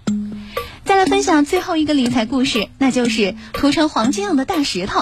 [0.86, 5.02] 再来分享最后一个理财故事，那就是涂成黄金样的大石头。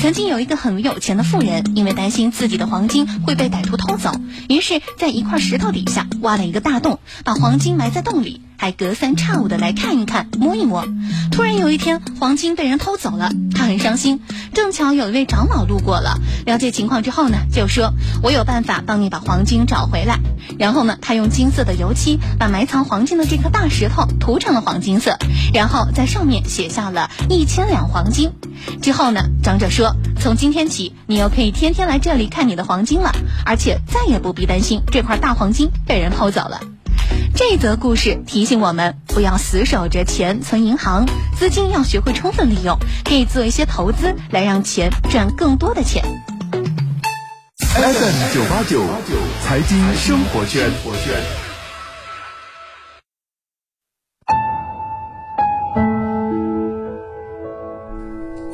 [0.00, 4.12] 曾经有一个很有钱的富人，因为担心自己的黄金会被歹徒偷走，
[4.48, 8.40] 于是，在一块石头底下挖了一个大洞，把黄金埋在洞里。
[8.58, 10.86] 还隔三差五的来看一看、摸一摸。
[11.30, 14.20] 突然有一天，黄金被人偷走了，他很伤心。
[14.54, 17.92] 正巧有一位长老路过了，了解情况之后呢，就说
[18.22, 20.18] ：“我有办法帮你把黄金找回来。”
[20.58, 25.18] 然后呢，他用金色的油漆把埋藏黄金的这颗大石头涂成了黄金色，
[25.52, 28.32] 然后在上面写下了一千两黄金。
[28.80, 33.12] 之后呢，长者说：“从今天起，你又可以天天来这里看你的黄金了，
[33.44, 36.60] 而且再也不必担心这块大黄金被人偷走了。”
[37.38, 41.04] 这则故事提醒我们，不要死守着钱存银行，
[41.38, 46.02] 资金要学会充分利用，可以做一些投资，来让钱赚更多的钱。
[47.58, 48.80] FM 九八九
[49.44, 50.70] 财经生活圈。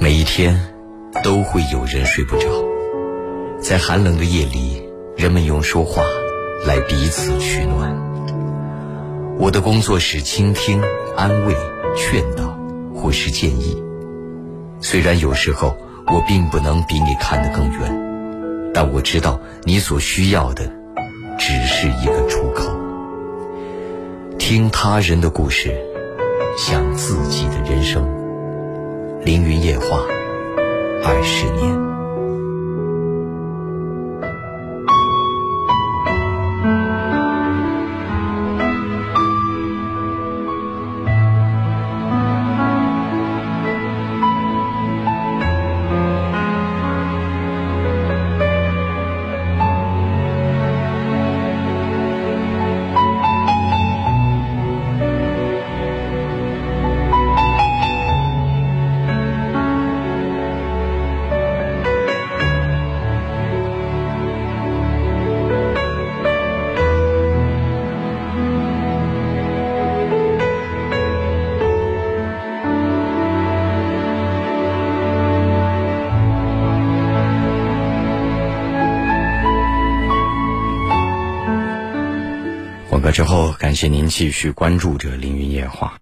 [0.00, 0.58] 每一天
[1.22, 2.48] 都会有人睡不着，
[3.60, 4.82] 在寒冷的夜里，
[5.16, 6.02] 人们用说话
[6.66, 8.11] 来彼此取暖。
[9.38, 10.80] 我的工作是倾听、
[11.16, 11.54] 安慰、
[11.96, 12.56] 劝导，
[12.94, 13.82] 或是建议。
[14.80, 15.76] 虽然有时候
[16.06, 20.70] 我并不能比你看得更远，但我知道你所需要的
[21.38, 22.70] 只是一个出口。
[24.38, 25.74] 听他人的故事，
[26.56, 28.04] 想自己的人生。
[29.24, 29.98] 凌云夜话，
[31.04, 31.91] 二十年。
[83.72, 85.98] 感谢您继续关注着凌云夜话。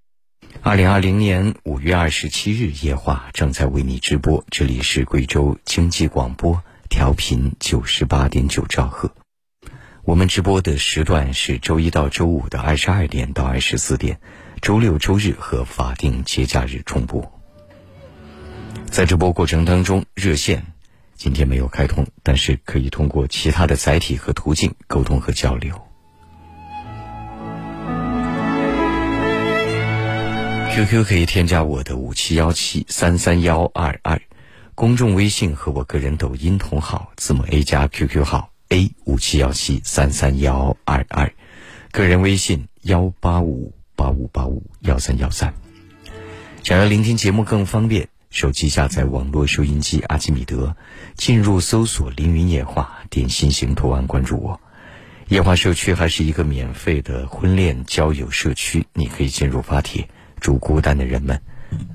[0.61, 4.45] 二零二零年五月二十七日，夜话正在为你直播。
[4.51, 9.15] 这里是贵州经济广播，调频九十八点九兆赫。
[10.03, 14.21] 我们直播的时段是周一到周五的二十二点到二十四点，
[14.61, 17.41] 周六、周日和法定节假日重播。
[18.87, 20.67] 在直播过程当中，热线
[21.15, 25.81] 今天没有开通，但是可以通过其他的载体和途径沟通和交流。
[30.73, 34.23] QQ 可以添加我的五七幺七三三幺二二，
[34.77, 41.33] 公众微信和我个人抖音同号，字母 A 加 QQ 号 A 五七幺七三三幺二二，
[41.91, 45.53] 个人微信幺八五八五八五幺三幺三。
[46.63, 50.77] 想要聆听节目更方便，手机下载网络收音机阿基米德，
[51.17, 54.61] 进入搜索“凌云夜话”，点心形图案关注我。
[55.29, 60.09] 夜话社区还是一个免费的婚恋交友社区，你可以进入发帖。
[60.41, 61.41] 祝孤单的人们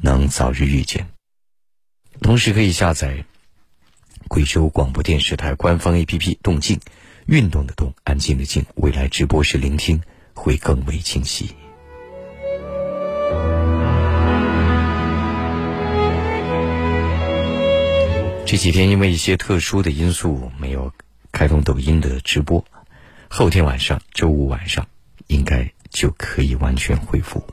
[0.02, 1.08] 能早日遇见。
[2.22, 3.26] 同时可以下载
[4.30, 6.80] 贵州广播电视台官方 APP“ 动静”，
[7.28, 8.66] 运动的动，安静的静。
[8.76, 10.02] 未来直播时聆听
[10.34, 11.50] 会更为清晰。
[18.46, 20.94] 这几天因为一些特殊的因素没有
[21.32, 22.64] 开通抖音的直播，
[23.28, 24.88] 后天晚上，周五晚上
[25.28, 27.44] 应该就可以完全恢复。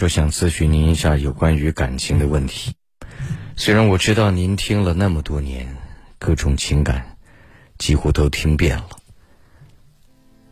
[0.00, 2.74] 说想咨询您一下有关于感情的问题。
[3.54, 5.76] 虽然我知道您听了那么多年，
[6.18, 7.18] 各种情感
[7.76, 8.88] 几乎都听遍了，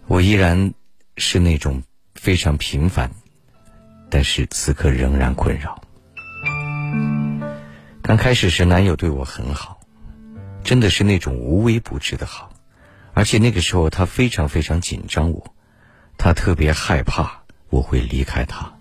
[0.07, 0.75] 我依然
[1.17, 1.83] 是那种
[2.15, 3.11] 非常平凡，
[4.11, 5.83] 但是此刻仍然困扰。
[8.03, 9.81] 刚开始时，男友对我很好，
[10.63, 12.53] 真的是那种无微不至的好，
[13.15, 15.55] 而且那个时候他非常非常紧张我，
[16.19, 18.75] 他特别害怕我会离开他，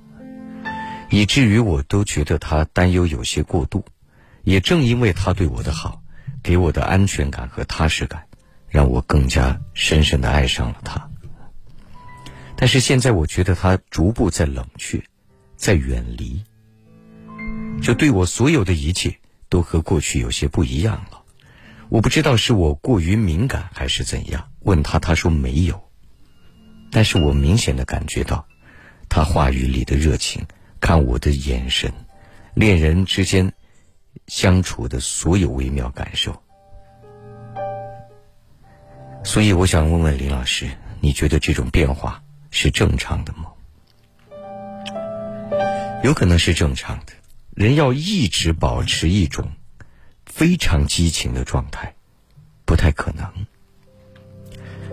[1.09, 3.83] 以至于我都觉得他担忧有些过度。
[4.43, 6.01] 也正因为他对我的好，
[6.41, 8.25] 给我的安全感和踏实感，
[8.69, 11.09] 让我更加深深的爱上了他。
[12.55, 15.03] 但是现在我觉得他逐步在冷却，
[15.57, 16.41] 在远离。
[17.81, 19.17] 就对我所有的一切
[19.49, 21.21] 都和过去有些不一样了。
[21.89, 24.49] 我不知道是我过于敏感还是怎样。
[24.61, 25.89] 问他，他说没有。
[26.89, 28.47] 但是我明显的感觉到，
[29.09, 30.45] 他话语里的热情，
[30.79, 31.91] 看我的眼神，
[32.53, 33.53] 恋人之间
[34.27, 36.41] 相处的所有微妙感受。
[39.23, 40.69] 所以我想问问林老师，
[41.01, 43.51] 你觉得这种变化是正常的吗？
[46.03, 47.13] 有可能是正常的。
[47.53, 49.51] 人要一直保持一种
[50.25, 51.95] 非常激情的状态，
[52.65, 53.33] 不太可能。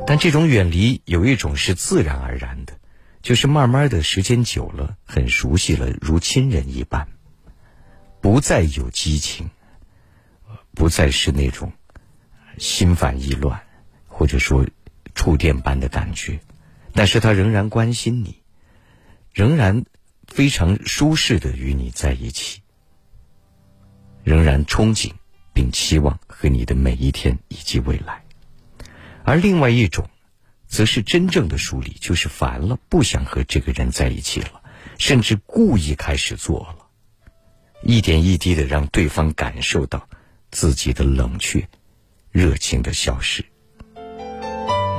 [0.06, 2.73] 但这种远离有一种是自然而然的，
[3.24, 7.08] 就是慢慢的时间久了，很熟悉了，如亲人一般，
[8.20, 9.48] 不再有激情，
[10.74, 11.72] 不再是那种
[12.58, 13.62] 心烦意乱，
[14.08, 14.66] 或者说
[15.14, 16.38] 触电般的感觉，
[16.92, 18.42] 但是他仍然关心你，
[19.32, 19.84] 仍然。
[20.26, 22.62] 非常舒适的与你在一起，
[24.24, 25.12] 仍然憧憬
[25.52, 28.24] 并期望和你的每一天以及未来，
[29.22, 30.08] 而另外一种，
[30.66, 34.62] 则是真正的疏离，就是烦了，不想和这个人在一起了，
[34.98, 36.86] 甚至故意开始做了，
[37.82, 40.08] 一点一滴的让对方感受到
[40.50, 41.68] 自己的冷却，
[42.30, 43.44] 热情的消失。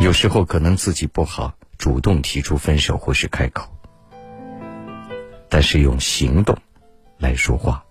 [0.02, 3.72] 有时候可能自己不好主动提出分手或是开口。
[5.48, 6.58] 但是用行动
[7.18, 7.86] 来说话，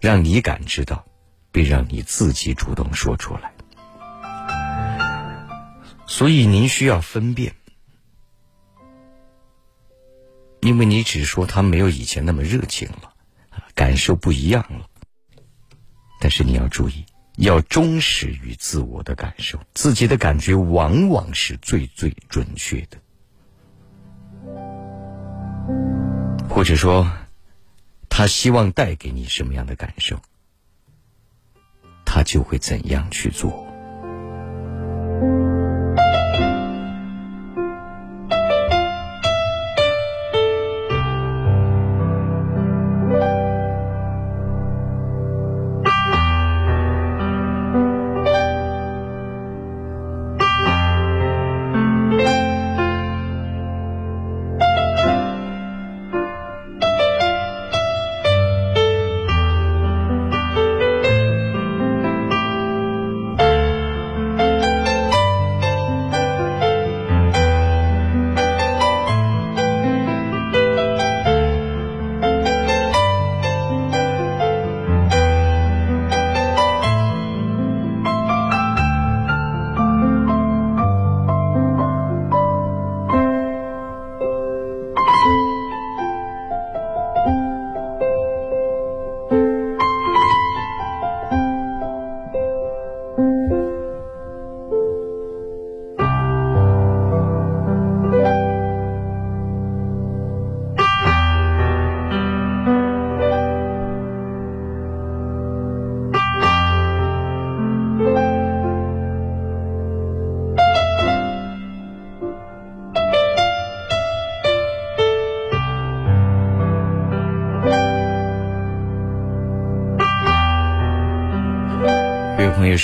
[0.00, 1.06] 让你感知到，
[1.50, 3.52] 并让你自己主动说出来。
[6.08, 7.54] 所以您需要分辨，
[10.60, 13.12] 因为你只说他没有以前那么热情了，
[13.74, 14.88] 感受不一样了。
[16.18, 17.04] 但是你要注意，
[17.36, 22.98] 要忠实于自我的感受，自己的感觉往往是最最准确的。
[26.48, 27.06] 或者说，
[28.08, 30.18] 他希望带给你什么样的感受，
[32.06, 33.66] 他就会怎样去做。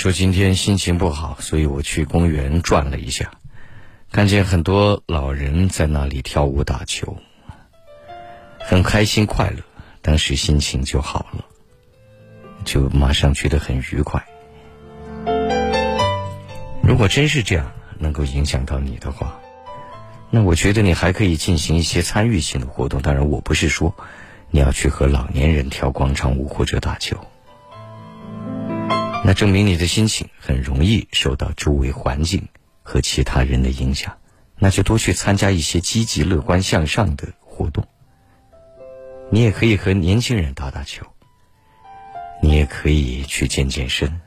[0.05, 3.31] 说今天心情不好，所以我去公园转了一下，
[4.11, 7.17] 看见很多老人在那里跳舞打球，
[8.59, 9.63] 很开心快乐，
[10.03, 11.43] 当时心情就好了，
[12.65, 14.23] 就马上觉得很愉快。
[16.83, 19.39] 如果真是这样能够影响到你的话，
[20.29, 23.01] 那我觉得你还可以进行一些参与性的活动。
[23.01, 23.95] 当然，我不是说
[24.51, 27.17] 你要去和老年人跳广场舞或者打球。
[29.27, 32.47] 那证明你的心情很容易受到周围环境
[32.83, 34.19] 和其他人的影响，
[34.59, 37.87] 那就多去参加一些积极、乐观、向上的活动，
[39.31, 41.07] 你也可以和年轻人打打球，
[42.39, 44.21] 你也可以去健健身，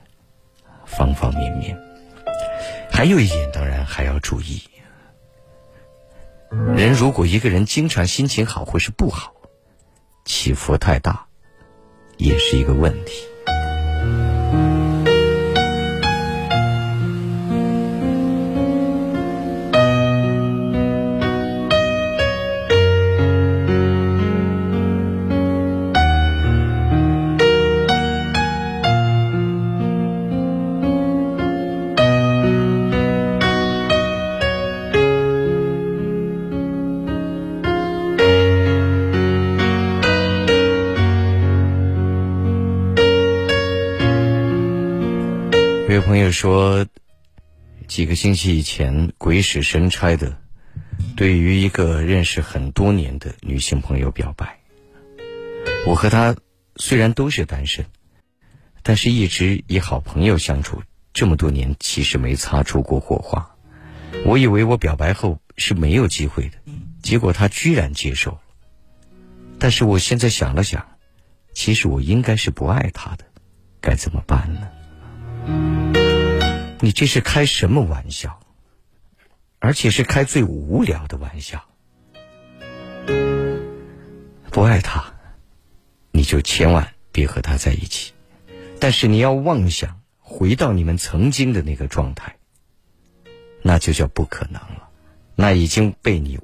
[0.85, 1.79] 方方面面。
[2.91, 4.61] 还有一点，当然还要注意，
[6.51, 9.33] 人如果一个人经常心情好或是不好，
[10.25, 11.29] 起伏太大，
[12.17, 13.23] 也是一个问题。
[46.39, 46.87] 说，
[47.89, 50.41] 几个星期以前鬼使神差的，
[51.17, 54.61] 对于一个认识很多年的女性朋友表白。
[55.85, 56.37] 我和她
[56.77, 57.87] 虽然都是单身，
[58.85, 60.81] 但是一直以好朋友相处，
[61.13, 63.57] 这么多年其实没擦出过火花。
[64.25, 66.59] 我以为我表白后是没有机会的，
[67.03, 68.41] 结果她居然接受了。
[69.59, 70.87] 但是我现在想了想，
[71.53, 73.25] 其实我应该是不爱她的，
[73.81, 75.98] 该怎么办呢？
[76.81, 78.41] 你这是开什么玩笑？
[79.61, 81.65] 而且是开最无聊的玩笑。
[84.53, 85.13] 不爱他，
[86.13, 88.13] 你就千万别和他在一起。
[88.79, 92.37] 但是你要妄想回到你们曾经的那个状态，
[93.63, 94.89] 那就叫不可能了。
[95.35, 96.39] 那已经被你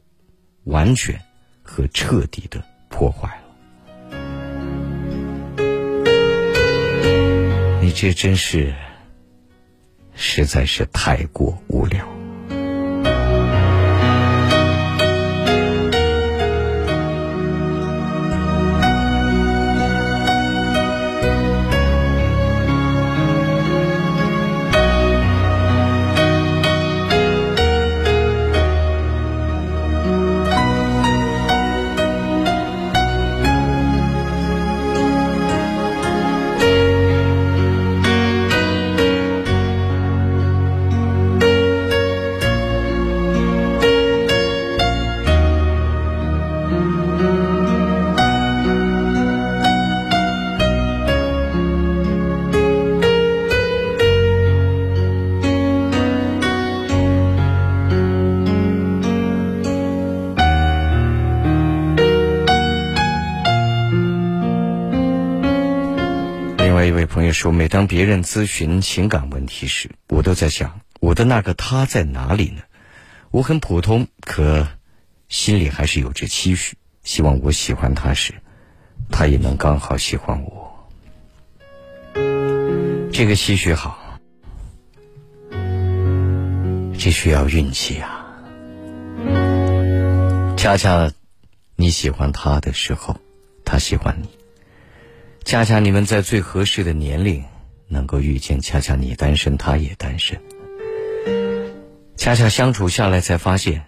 [0.65, 1.23] 完全
[1.62, 3.44] 和彻底的破坏了。
[7.81, 8.74] 你这真是。
[10.15, 12.14] 实在是太过无聊。
[67.45, 72.62] 说，每当别人咨询情感问题时，我都在想，我的那个他在哪里呢？
[73.31, 74.66] 我很普通，可
[75.29, 78.33] 心里还是有着期许，希望我喜欢他时，
[79.11, 80.89] 他也能刚好喜欢我。
[83.12, 84.19] 这个期许好，
[86.99, 88.25] 这需要运气啊！
[90.57, 91.12] 恰恰
[91.77, 93.21] 你喜欢他的时候，
[93.66, 94.31] 他喜欢你。
[95.45, 97.45] 恰恰你们在最合适的年龄
[97.87, 100.41] 能够遇见，恰恰你单身，他也单身。
[102.16, 103.85] 恰恰相处下来才发现，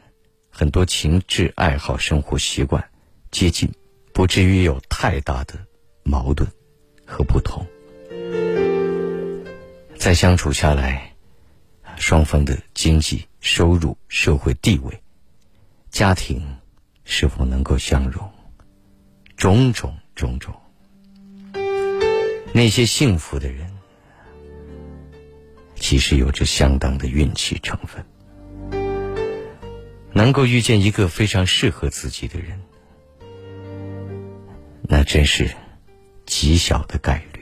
[0.50, 2.84] 很多情志、爱好、生活习惯
[3.30, 3.72] 接近，
[4.12, 5.54] 不至于有太大的
[6.02, 6.46] 矛盾
[7.06, 7.66] 和不同。
[9.96, 11.10] 再相处下来，
[11.96, 15.02] 双方的经济收入、社会地位、
[15.90, 16.46] 家庭
[17.04, 18.30] 是否能够相容，
[19.38, 20.54] 种种种种。
[22.56, 23.70] 那些幸福的人，
[25.74, 28.02] 其实有着相当的运气成分。
[30.14, 32.58] 能够遇见一个非常适合自己的人，
[34.80, 35.50] 那真是
[36.24, 37.35] 极小的概率。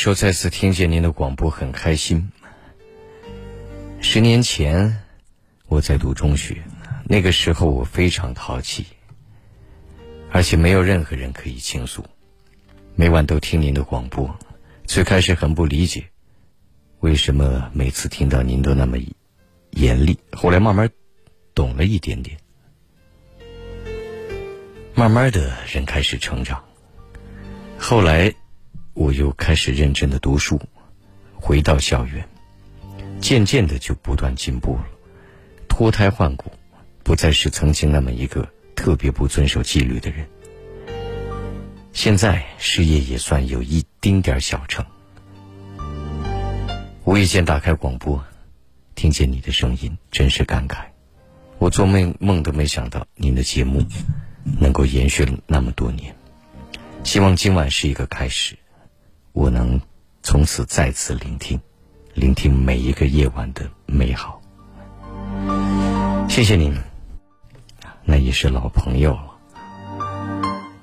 [0.00, 2.32] 说，再次听见您的广播很开心。
[4.00, 5.02] 十年前，
[5.66, 6.62] 我在读中学，
[7.04, 8.86] 那个时候我非常淘气，
[10.30, 12.02] 而且没有任何人可以倾诉。
[12.94, 14.34] 每晚都听您的广播，
[14.86, 16.06] 最开始很不理解，
[17.00, 18.96] 为什么每次听到您都那么
[19.72, 20.18] 严厉。
[20.32, 20.88] 后来慢慢
[21.54, 22.38] 懂了一点点，
[24.94, 26.64] 慢慢的人开始成长。
[27.76, 28.34] 后来。
[29.20, 30.58] 又开始认真的读书，
[31.34, 32.26] 回到校园，
[33.20, 34.86] 渐渐的就不断进步了，
[35.68, 36.50] 脱胎换骨，
[37.02, 40.26] 不再是曾经那么一个特别不遵守纪律的人。
[41.92, 44.82] 现在事业也算有一丁点小成。
[47.04, 48.24] 无意间打开广播，
[48.94, 50.78] 听见你的声音，真是感慨。
[51.58, 53.84] 我做梦梦都没想到，您的节目
[54.58, 56.16] 能够延续了那么多年。
[57.04, 58.56] 希望今晚是一个开始。
[59.32, 59.80] 我能
[60.22, 61.60] 从此再次聆听，
[62.14, 64.40] 聆听每一个夜晚的美好。
[66.28, 66.74] 谢谢您，
[68.04, 69.30] 那也是老朋友了。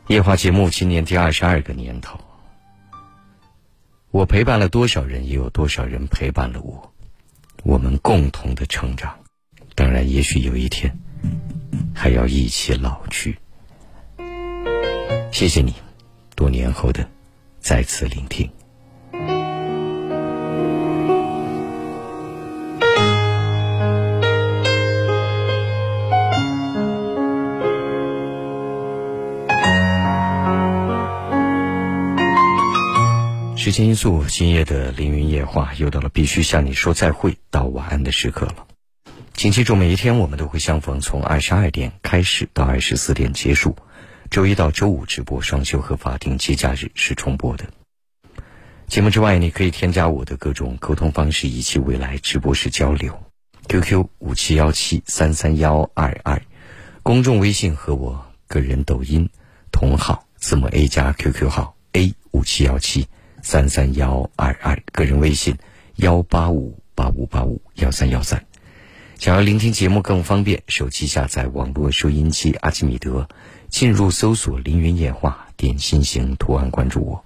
[0.08, 2.18] 夜话节目今年第二十二个年头，
[4.12, 6.94] 我陪伴了多少人，也有多少人陪伴了我，
[7.64, 9.20] 我们共同的成长。
[9.76, 10.98] 当然，也许有一天
[11.94, 13.38] 还要一起老去。
[15.32, 15.74] 谢谢你，
[16.36, 17.08] 多年后的。
[17.68, 18.50] 再次聆听。
[33.58, 38.66] 时间因素，今夜的凌云夜话又到了必须向你说再会到晚安的时刻了。
[39.34, 43.76] 请记住，每一天我们都会相逢，从二十二点开始到二十四点结束。
[44.30, 47.66] 周一到周五直播，双休和法定节假日是重播的。
[48.88, 53.18] 节目之外，你可以添加我的各种沟通方式，以及未来直播时交流。
[53.68, 56.42] QQ 五七幺七三三幺二二，
[57.04, 59.30] 公众微信和我个人抖音
[59.72, 63.08] 同号字母 A 加 QQ 号 A 五七幺七
[63.42, 65.58] 三三幺二二，个人微信
[65.96, 68.46] 幺八五八五八五幺三幺三。
[69.20, 73.28] 想要聆听节目更方便，手机下载网络收音机阿基米德。
[73.70, 77.24] 进入搜索“凌云夜话”，点心形图案关注我。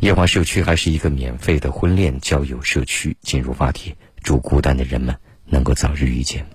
[0.00, 6.46] 夜话社区还是一个免费的婚恋交友社区，进入发帖，祝孤单的人们能够早日遇见。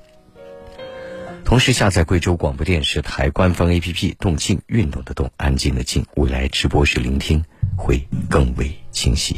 [1.43, 7.43] 同时下载贵州广播电视台官方 APP“ 动静运动的动，安静的静”，未来直播时聆听
[7.77, 9.35] 会更为清晰。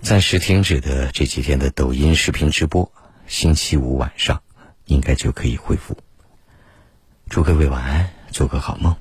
[0.00, 2.90] 暂时停止的这几天的抖音视频直播，
[3.26, 4.42] 星期五晚上。
[4.88, 5.96] 应该就可以恢复。
[7.30, 8.94] 祝各位晚安，做个好梦，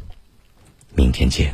[0.94, 1.54] 明天见。